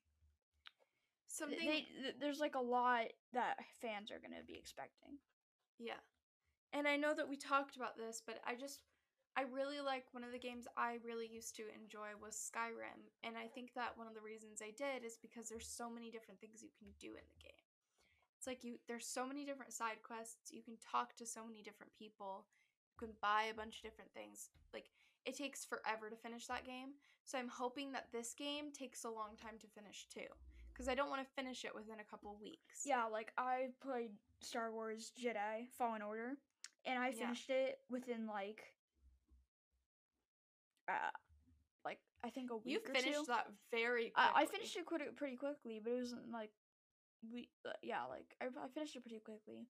[1.28, 1.58] something.
[1.60, 3.04] they, th- there's like a lot
[3.34, 5.18] that fans are going to be expecting.
[5.78, 6.00] Yeah.
[6.74, 8.80] And I know that we talked about this, but I just
[9.36, 13.38] I really like one of the games I really used to enjoy was Skyrim, and
[13.38, 16.40] I think that one of the reasons I did is because there's so many different
[16.40, 17.64] things you can do in the game.
[18.38, 21.62] It's like you there's so many different side quests, you can talk to so many
[21.62, 22.46] different people,
[22.94, 24.50] you can buy a bunch of different things.
[24.74, 24.90] Like
[25.24, 26.98] it takes forever to finish that game.
[27.24, 30.28] So I'm hoping that this game takes a long time to finish too.
[30.72, 32.82] Because I don't want to finish it within a couple weeks.
[32.84, 34.10] Yeah, like I played
[34.40, 36.36] Star Wars Jedi Fallen Order
[36.86, 37.20] and I Yeah.
[37.26, 38.62] finished it within like
[40.88, 41.10] uh
[41.84, 44.32] like I think a You week or finished that very quickly.
[44.36, 46.50] I, I finished it pretty, pretty quickly, but it wasn't like
[47.32, 49.66] we uh, yeah, like I, I finished it pretty quickly.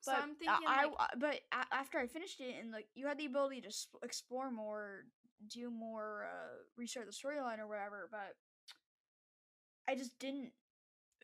[0.00, 2.88] So But I'm thinking I, like, I- but a- after I finished it and like
[2.94, 5.04] you had the ability to s- explore more,
[5.48, 8.34] do more, uh, restart the storyline or whatever, but
[9.88, 10.52] I just didn't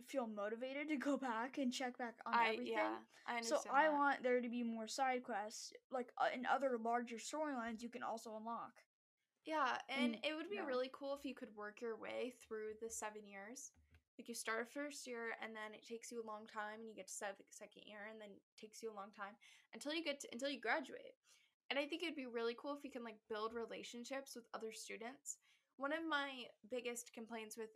[0.04, 2.72] feel motivated to go back and check back on I everything.
[2.72, 2.96] yeah,
[3.26, 3.62] I understand.
[3.64, 3.92] So I that.
[3.92, 8.02] want there to be more side quests, like uh, in other larger storylines you can
[8.02, 8.72] also unlock.
[9.46, 10.66] Yeah, and and- it would be yeah.
[10.66, 13.72] really cool if you could work your way through the seven years.
[14.18, 16.94] Like you start first year, and then it takes you a long time, and you
[16.94, 19.38] get to second year, and then it takes you a long time
[19.72, 21.14] until you get to until you graduate.
[21.70, 24.72] And I think it'd be really cool if you can like build relationships with other
[24.72, 25.36] students.
[25.76, 27.70] One of my biggest complaints with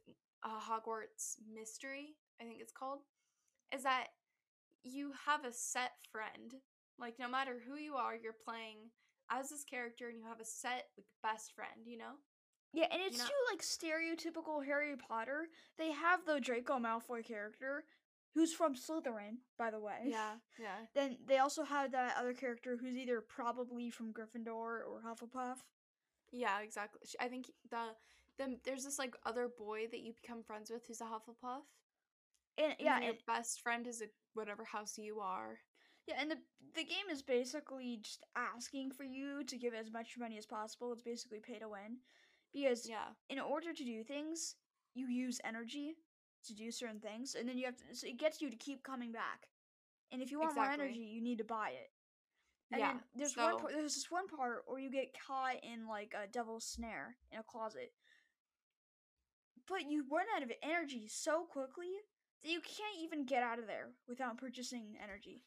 [0.44, 3.00] uh, Hogwarts Mystery, I think it's called,
[3.74, 4.08] is that
[4.82, 6.54] you have a set friend.
[6.98, 8.90] Like no matter who you are, you're playing
[9.30, 11.86] as this character, and you have a set like best friend.
[11.86, 12.14] You know?
[12.72, 15.48] Yeah, and it's know- too like stereotypical Harry Potter.
[15.78, 17.84] They have the Draco Malfoy character,
[18.34, 20.06] who's from Slytherin, by the way.
[20.06, 20.86] Yeah, yeah.
[20.94, 24.48] Then they also have that other character who's either probably from Gryffindor
[24.86, 25.58] or Hufflepuff.
[26.30, 27.00] Yeah, exactly.
[27.20, 27.94] I think the
[28.38, 31.62] the there's this like other boy that you become friends with who's a Hufflepuff.
[32.58, 35.58] And And yeah, then your and, best friend is a whatever house you are.
[36.06, 36.38] yeah, and the
[36.74, 40.92] the game is basically just asking for you to give as much money as possible.
[40.92, 41.98] It's basically pay to win,
[42.52, 44.56] because Yeah, in order to do things,
[44.94, 45.96] you use energy
[46.46, 47.94] to do certain things, and then you have to.
[47.94, 49.48] So it gets you to keep coming back.
[50.12, 50.76] And if you want Exactly.
[50.76, 51.90] more energy, you need to buy it.
[52.72, 52.92] And yeah.
[52.92, 56.14] then there's one so- part, there's this one part where you get caught in like
[56.14, 57.92] a devil's snare in a closet.
[59.68, 61.90] But you run out of energy so quickly
[62.42, 65.42] that you can't even get out of there without purchasing energy.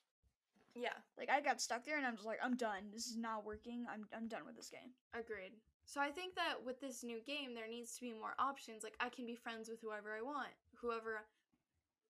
[0.73, 2.91] Yeah, Like I got stuck there and I'm just like, I'm done.
[2.91, 3.85] This is not working.
[3.89, 4.91] I'm I'm done with this game.
[5.13, 5.53] agreed.
[5.85, 8.83] So I think that with this new game, there needs to be more options.
[8.83, 10.49] Like I can be friends with whoever I want,
[10.81, 11.21] whoever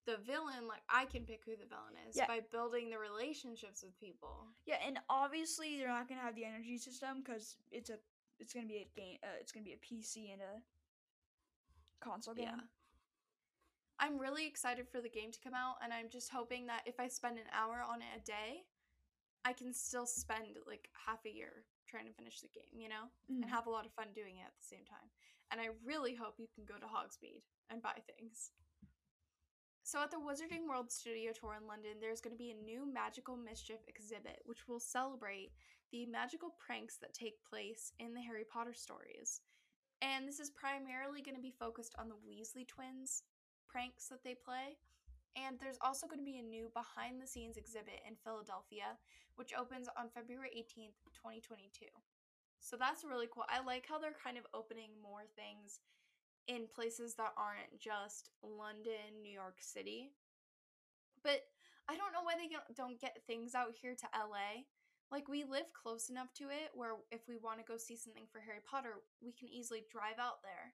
[0.08, 0.68] the villain.
[0.68, 2.26] Like I can pick who the villain is Yeah.
[2.28, 4.48] by building the relationships with people.
[4.66, 8.00] Yeah, and obviously they're not gonna have the energy system because it's a
[8.40, 9.18] it's gonna be a game.
[9.24, 10.62] Uh, it's gonna be a PC and a
[12.02, 12.46] console game.
[12.46, 12.64] Yeah.
[14.00, 17.00] I'm really excited for the game to come out, and I'm just hoping that if
[17.00, 18.66] I spend an hour on it a day,
[19.46, 23.12] I can still spend like half a year trying to finish the game, you know?
[23.30, 23.44] Mhm.
[23.44, 25.12] And have a lot of fun doing it at the same time.
[25.52, 28.52] And I really hope you can go to Hogsmeade and buy things.
[29.84, 32.92] So at the Wizarding World Studio Tour in London, there's going to be a new
[32.92, 35.54] Magical Mischief exhibit, which will celebrate
[35.92, 39.42] the magical pranks that take place in the Harry Potter stories.
[40.02, 43.24] And this is primarily going to be focused on the Weasley twins
[43.68, 44.78] pranks that they play.
[45.36, 48.96] And there's also going to be a new behind the scenes exhibit in Philadelphia,
[49.36, 51.92] which opens on February 18th, 2022.
[52.60, 53.44] So that's really cool.
[53.50, 55.82] I like how they're kind of opening more things
[56.48, 60.14] in places that aren't just London, New York City.
[61.22, 61.48] But
[61.88, 64.66] I don't know why they don't- get things out here to LA.
[65.12, 68.26] Like we live close enough to it where if we want to go see something
[68.32, 70.74] for Harry Potter, we can easily drive out there.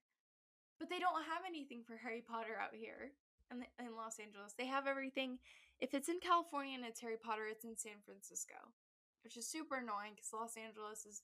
[0.79, 3.11] But they don't have anything for Harry Potter out here
[3.51, 4.55] in, in Los Angeles.
[4.57, 5.37] They have everything.
[5.79, 8.55] If it's in California and it's Harry Potter, it's in San Francisco,
[9.23, 11.21] which is super annoying because Los Angeles is,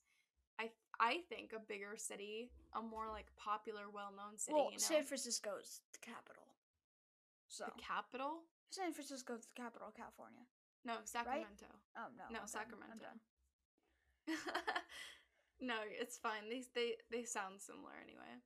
[0.60, 4.54] I I think, a bigger city, a more like popular, well known city.
[4.54, 6.44] well, you know, San Francisco's the capital.
[7.48, 8.44] So the capital.
[8.70, 10.44] San Francisco's the capital of California.
[10.88, 11.68] No, Sacramento.
[12.00, 12.24] Oh no.
[12.32, 13.12] No, Sacramento.
[15.60, 16.48] no, it's fine.
[16.48, 18.40] They they they sound similar anyway.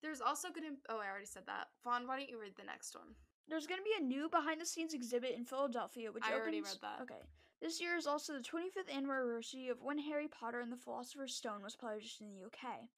[0.00, 0.80] There's also gonna.
[0.88, 1.68] Oh, I already said that.
[1.84, 3.12] Vaughn, why don't you read the next one?
[3.48, 6.40] There's going to be a new behind the scenes exhibit in Philadelphia, which I opens.
[6.40, 7.02] already read that.
[7.02, 7.20] Okay.
[7.60, 11.62] This year is also the 25th anniversary of when Harry Potter and the Philosopher's Stone
[11.62, 12.88] was published in the UK.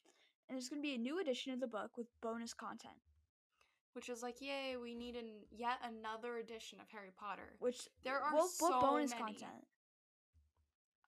[0.49, 2.95] And there's going to be a new edition of the book with bonus content,
[3.97, 7.55] Which is like, yay, we need an yet another edition of Harry Potter.
[7.61, 9.23] which There are what, what so bonus many.
[9.23, 9.65] content?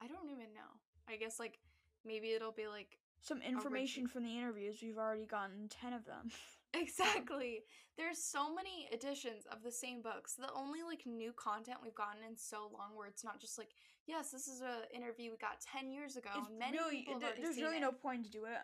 [0.03, 0.73] I don't even know.
[1.07, 1.59] I guess like
[2.07, 4.77] maybe it'll be like Some information from the interviews.
[4.83, 6.31] We've already gotten 10 of them.
[6.75, 7.65] exactly.
[7.99, 10.35] There's so many editions of the same books.
[10.35, 13.71] The only like new content we've gotten in so long, where it's not just like,
[14.07, 16.31] yes, this is an interview we got ten years ago.
[16.37, 17.81] it's many really people already there's really it.
[17.81, 18.57] no point to do it.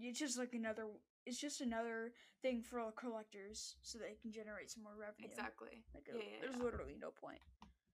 [0.00, 0.86] It's just like another.
[1.26, 2.12] It's just another
[2.42, 5.28] thing for all collectors so they can generate some more revenue.
[5.28, 5.84] Exactly.
[5.94, 6.64] Like, Yeah, uh, yeah, there's yeah.
[6.64, 7.40] literally no point.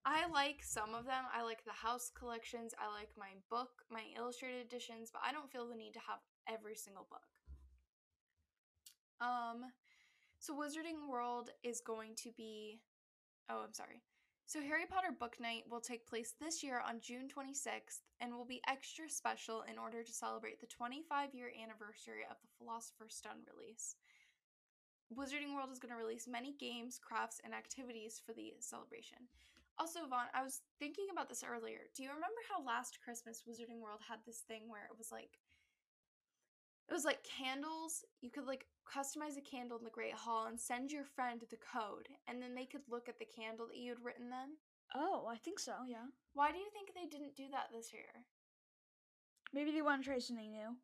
[0.05, 1.25] I like some of them.
[1.35, 2.73] I like the house collections.
[2.79, 6.19] I like my book, my illustrated editions, but I don't feel the need to have
[6.47, 7.27] every single book.
[9.19, 9.65] Um,
[10.39, 12.79] so Wizarding World is going to be.
[13.49, 14.01] Oh, I'm sorry.
[14.47, 18.47] So Harry Potter Book Night will take place this year on June 26th and will
[18.47, 23.43] be extra special in order to celebrate the 25 year anniversary of the Philosopher's Stone
[23.51, 23.99] release.
[25.11, 29.19] Wizarding World is going to release many games, crafts, and activities for the celebration.
[29.75, 31.91] Also, Vaughn, I was thinking about this earlier.
[31.91, 35.43] Do you remember how last Christmas Wizarding World had this thing where it was like
[36.89, 38.05] it was like candles.
[38.21, 41.57] You could like customize a candle in the Great Hall and send your friend the
[41.57, 44.57] code, and then they could look at the candle that you had written them.
[44.95, 45.73] Oh, I think so.
[45.87, 46.07] Yeah.
[46.33, 48.23] Why do you think they didn't do that this year?
[49.53, 50.75] Maybe they want to try something new.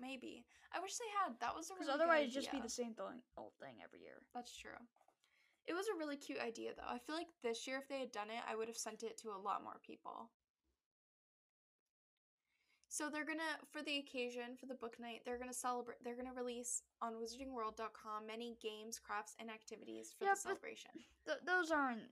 [0.00, 0.44] Maybe.
[0.74, 1.34] I wish they had.
[1.40, 4.00] That was a really Because otherwise, it'd just be the same thing, old thing every
[4.00, 4.22] year.
[4.34, 4.78] That's true.
[5.66, 6.88] It was a really cute idea, though.
[6.88, 9.18] I feel like this year, if they had done it, I would have sent it
[9.22, 10.30] to a lot more people.
[12.98, 16.02] So they're gonna, for the occasion, for the book night, they're gonna celebrate.
[16.02, 20.90] They're gonna release on WizardingWorld.com many games, crafts, and activities for Yeah, the celebration.
[21.24, 22.02] Th- those aren't.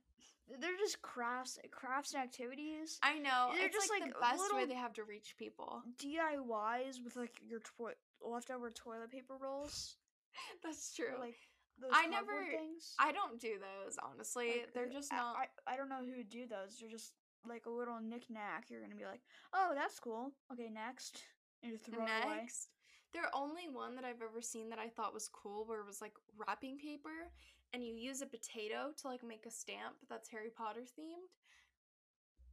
[0.61, 3.01] They're just crafts, crafts and activities.
[3.03, 3.51] I know.
[3.53, 5.83] They're it's just, like, like, the best way they have to reach people.
[5.99, 9.97] DIYs with like your toi- leftover toilet paper rolls.
[10.63, 11.17] That's true.
[11.17, 11.35] Or, like
[11.81, 12.95] those I never- things.
[13.01, 14.49] I don't do those honestly.
[14.63, 15.37] Like, They're who- just I- not.
[15.67, 16.79] I, I don't know who would do those.
[16.79, 17.13] They're just
[17.49, 18.71] like a little knick-knack.
[18.71, 19.23] You're gonna be like,
[19.55, 20.33] oh, that's cool.
[20.53, 21.23] Okay, next.
[21.63, 22.05] And throw.
[22.05, 22.69] Next,
[23.13, 26.01] there only one that I've ever seen that I thought was cool, where it was
[26.01, 27.33] like wrapping paper,
[27.73, 31.33] and you use a potato to like make a stamp that's Harry Potter themed,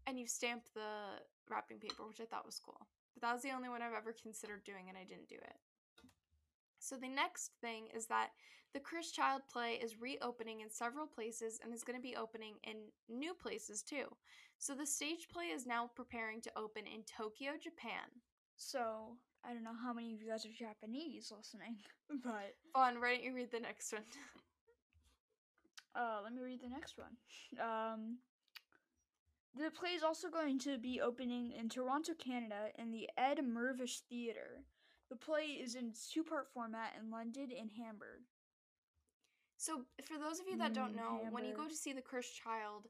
[0.07, 1.19] and you stamp the
[1.49, 2.87] wrapping paper, which I thought was cool.
[3.13, 5.57] But that was the only one I've ever considered doing, and I didn't do it.
[6.83, 8.31] So the next thing is that
[8.73, 12.55] the Cursed Child play is reopening in several places and is going to be opening
[12.65, 12.75] in
[13.07, 14.03] new places too.
[14.57, 18.11] So the stage play is now preparing to open in Tokyo, Japan.
[18.57, 19.15] So
[19.45, 21.77] I don't know how many of you guys are Japanese listening,
[22.21, 24.03] but Vaughn, why don't you read the next one?
[25.95, 27.15] uh, let me read the next one.
[27.61, 28.17] Um,
[29.55, 34.01] the play is also going to be opening in Toronto, Canada, in the Ed Mirvish
[34.09, 34.65] Theatre.
[35.13, 38.21] The play is in two-part format in London and Hamburg.
[39.57, 42.01] so, for those of you that don't Mm, know, when you go to see the
[42.01, 42.87] Cursed Child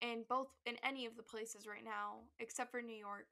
[0.00, 3.26] in both in any of the places right now, except for New York,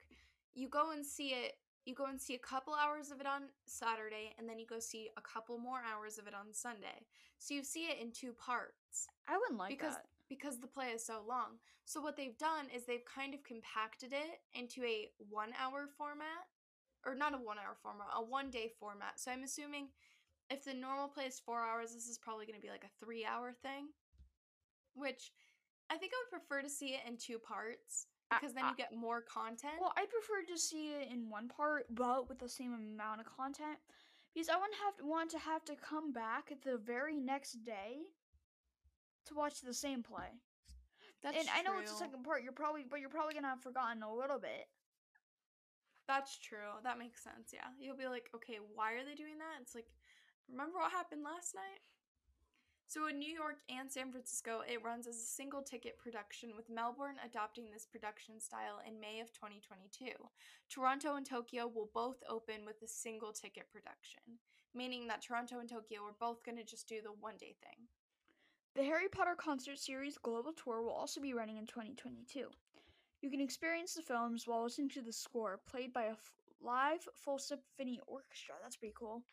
[0.53, 1.53] you go and see it.
[1.85, 4.79] You go and see a couple hours of it on Saturday, and then you go
[4.79, 7.07] see a couple more hours of it on Sunday.
[7.39, 9.07] So you see it in two parts.
[9.27, 10.05] I wouldn't like because that.
[10.29, 11.59] because the play is so long.
[11.85, 16.47] So what they've done is they've kind of compacted it into a 1-hour format
[17.05, 19.19] or not a 1-hour format, a 1-day format.
[19.19, 19.89] So I'm assuming
[20.49, 23.05] if the normal play is 4 hours, this is probably going to be like a
[23.05, 23.87] 3-hour thing,
[24.93, 25.31] which
[25.89, 28.95] I think I would prefer to see it in two parts because then you get
[28.95, 29.73] more content.
[29.79, 33.27] Well, I prefer to see it in one part, but with the same amount of
[33.27, 33.77] content,
[34.33, 38.01] because I wouldn't have to want to have to come back the very next day
[39.27, 40.33] to watch the same play.
[41.21, 42.43] That's and I know it's the second part.
[42.43, 44.67] You're probably, but you're probably gonna have forgotten a little bit.
[46.07, 46.79] That's true.
[46.83, 47.51] That makes sense.
[47.53, 47.71] Yeah.
[47.79, 49.61] You'll be like, okay, why are they doing that?
[49.61, 49.87] It's like,
[50.49, 51.81] remember what happened last night?
[52.87, 56.69] So in New York and San Francisco, it runs as a single ticket production, with
[56.69, 60.11] Melbourne adopting this production style in May of 2022.
[60.69, 64.21] Toronto and Tokyo will both open with a single ticket production,
[64.75, 67.87] meaning that Toronto and Tokyo are both going to just do the one day thing.
[68.75, 72.47] The Harry Potter concert series global tour will also be running in 2022.
[73.23, 77.07] You can experience the films while listening to the score played by a f- live
[77.15, 78.55] full symphony orchestra.
[78.61, 79.23] That's pretty cool.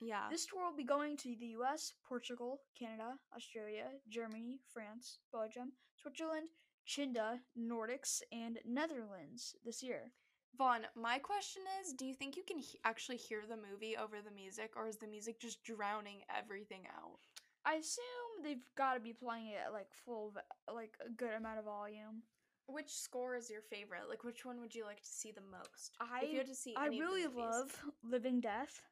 [0.00, 0.28] Yeah.
[0.30, 6.50] This tour will be going to the US, Portugal, Canada, Australia, Germany, France, Belgium, Switzerland,
[6.86, 10.12] Chinda, Nordics, and Netherlands this year.
[10.56, 14.22] Vaughn, my question is do you think you can he- actually hear the movie over
[14.22, 17.18] the music, or is the music just drowning everything out?
[17.64, 20.32] I assume they've got to be playing it at like full,
[20.72, 22.22] like a good amount of volume.
[22.66, 24.08] Which score is your favorite?
[24.08, 25.96] Like, which one would you like to see the most?
[26.00, 28.82] I if you had to see, I any of the really love Living Death.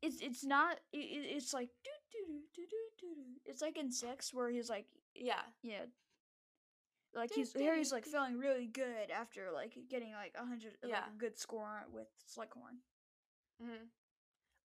[0.00, 3.40] It's it's not it, it- it's like doo doo doo doo doo doo doo.
[3.44, 5.84] It's like in six where he's like Yeah, yeah,
[7.14, 11.04] like he's Harry's doo like feeling really good after like getting like a hundred Yeah.
[11.06, 12.80] a good score with Slughorn.
[13.60, 13.86] hmm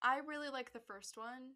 [0.01, 1.53] I really like the first one,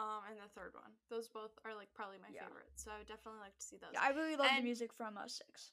[0.00, 0.96] um, and the third one.
[1.12, 2.48] Those both are like probably my Yeah.
[2.48, 2.80] favorites.
[2.84, 3.90] So I would definitely like to see those.
[3.92, 5.72] Yeah, I really love the music from uh, six.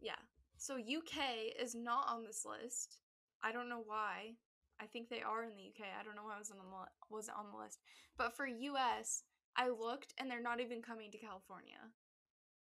[0.00, 0.20] Yeah.
[0.60, 3.00] So UK is not on this list.
[3.42, 4.36] I don't know why.
[4.80, 5.86] I think they are in the UK.
[5.98, 7.80] I don't know why I wasn't on the li- wasn't on the list.
[8.18, 9.22] But for US,
[9.56, 11.80] I looked and they're not even coming to California.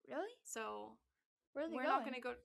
[0.08, 0.32] Really?
[0.44, 0.96] So
[1.54, 1.96] Where are they we're going?
[1.96, 2.36] not gonna go.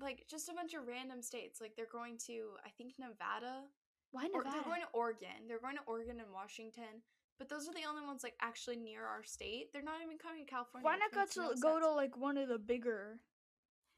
[0.00, 1.60] Like just a bunch of random states.
[1.60, 3.64] Like they're going to I think Nevada.
[4.12, 4.50] Why Or Nevada?
[4.54, 5.48] they're going to Oregon.
[5.48, 7.02] They're going to Oregon and Washington.
[7.38, 9.72] But those are the only ones like actually near our state.
[9.72, 10.84] They're not even coming to California.
[10.84, 11.84] Why not go to no go sense.
[11.84, 13.18] to like one of the bigger,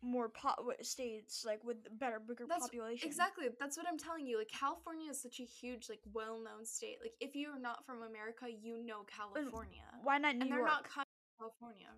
[0.00, 3.06] more po- wi- states like with better bigger That's population?
[3.06, 3.48] Exactly.
[3.60, 4.38] That's what I'm telling you.
[4.38, 6.96] Like California is such a huge, like well-known state.
[7.02, 9.84] Like if you are not from America, you know California.
[10.02, 11.92] Why not New and they're not coming to California.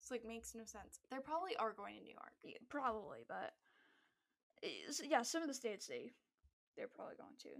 [0.00, 1.00] It's like makes no sense.
[1.10, 2.32] They probably are going to New York.
[2.44, 3.52] Yeah, probably, but
[4.62, 6.12] eh, yeah, some of the states they
[6.76, 7.50] they're probably going to.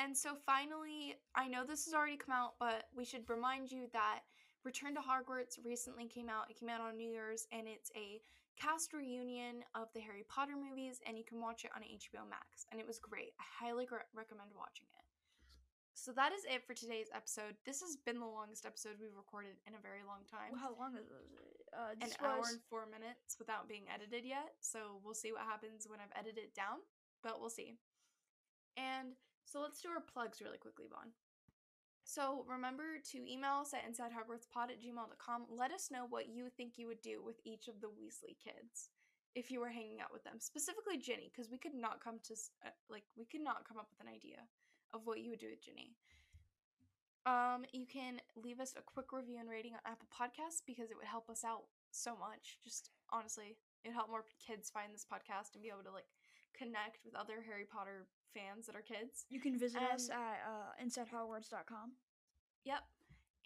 [0.00, 3.84] And so finally, I know this has already come out, but we should remind you
[3.92, 4.20] that
[4.64, 6.48] Return to Hogwarts recently came out.
[6.48, 8.20] It came out on New Year's, and it's a
[8.56, 12.64] cast reunion of the Harry Potter movies, and you can watch it on HBO Max.
[12.72, 13.36] And it was great.
[13.36, 13.84] I highly
[14.16, 15.04] recommend watching it.
[15.92, 17.60] So that is it for today's episode.
[17.68, 20.56] This has been the longest episode we've recorded in a very long time.
[20.56, 21.20] How long is it?
[21.76, 24.56] Uh, An hour and four minutes without being edited yet.
[24.64, 26.80] So we'll see what happens when I've edited it down,
[27.20, 27.76] but we'll see.
[28.80, 29.12] And
[29.50, 31.10] so let's do our plugs really quickly, Vaughn.
[32.04, 35.46] So remember to email us at insidehogwartspod at gmail.com.
[35.50, 38.90] Let us know what you think you would do with each of the Weasley kids
[39.34, 40.38] if you were hanging out with them.
[40.38, 42.34] Specifically Ginny, because we could not come to,
[42.66, 44.42] uh, like, we could not come up with an idea
[44.92, 45.94] of what you would do with Ginny.
[47.26, 50.96] Um, you can leave us a quick review and rating on Apple Podcasts because it
[50.96, 52.58] would help us out so much.
[52.64, 56.08] Just honestly, it'd help more kids find this podcast and be able to like
[56.56, 59.24] connect with other Harry Potter fans that are kids.
[59.28, 61.92] You can visit us at uh, insidehogwarts.com.
[62.64, 62.82] Yep.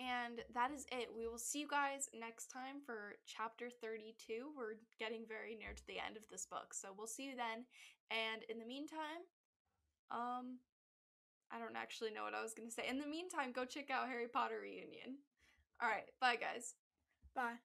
[0.01, 1.09] And that is it.
[1.16, 4.51] We will see you guys next time for chapter 32.
[4.57, 6.74] We're getting very near to the end of this book.
[6.74, 7.64] So we'll see you then.
[8.11, 9.22] And in the meantime,
[10.11, 10.59] um
[11.53, 12.82] I don't actually know what I was going to say.
[12.89, 15.18] In the meantime, go check out Harry Potter Reunion.
[15.80, 16.74] All right, bye guys.
[17.35, 17.59] Bye.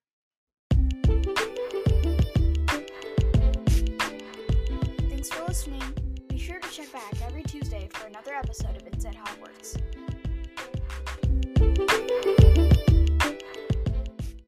[5.09, 6.08] Thanks for listening
[6.49, 9.77] sure to check back every Tuesday for another episode of Inside Hogwarts.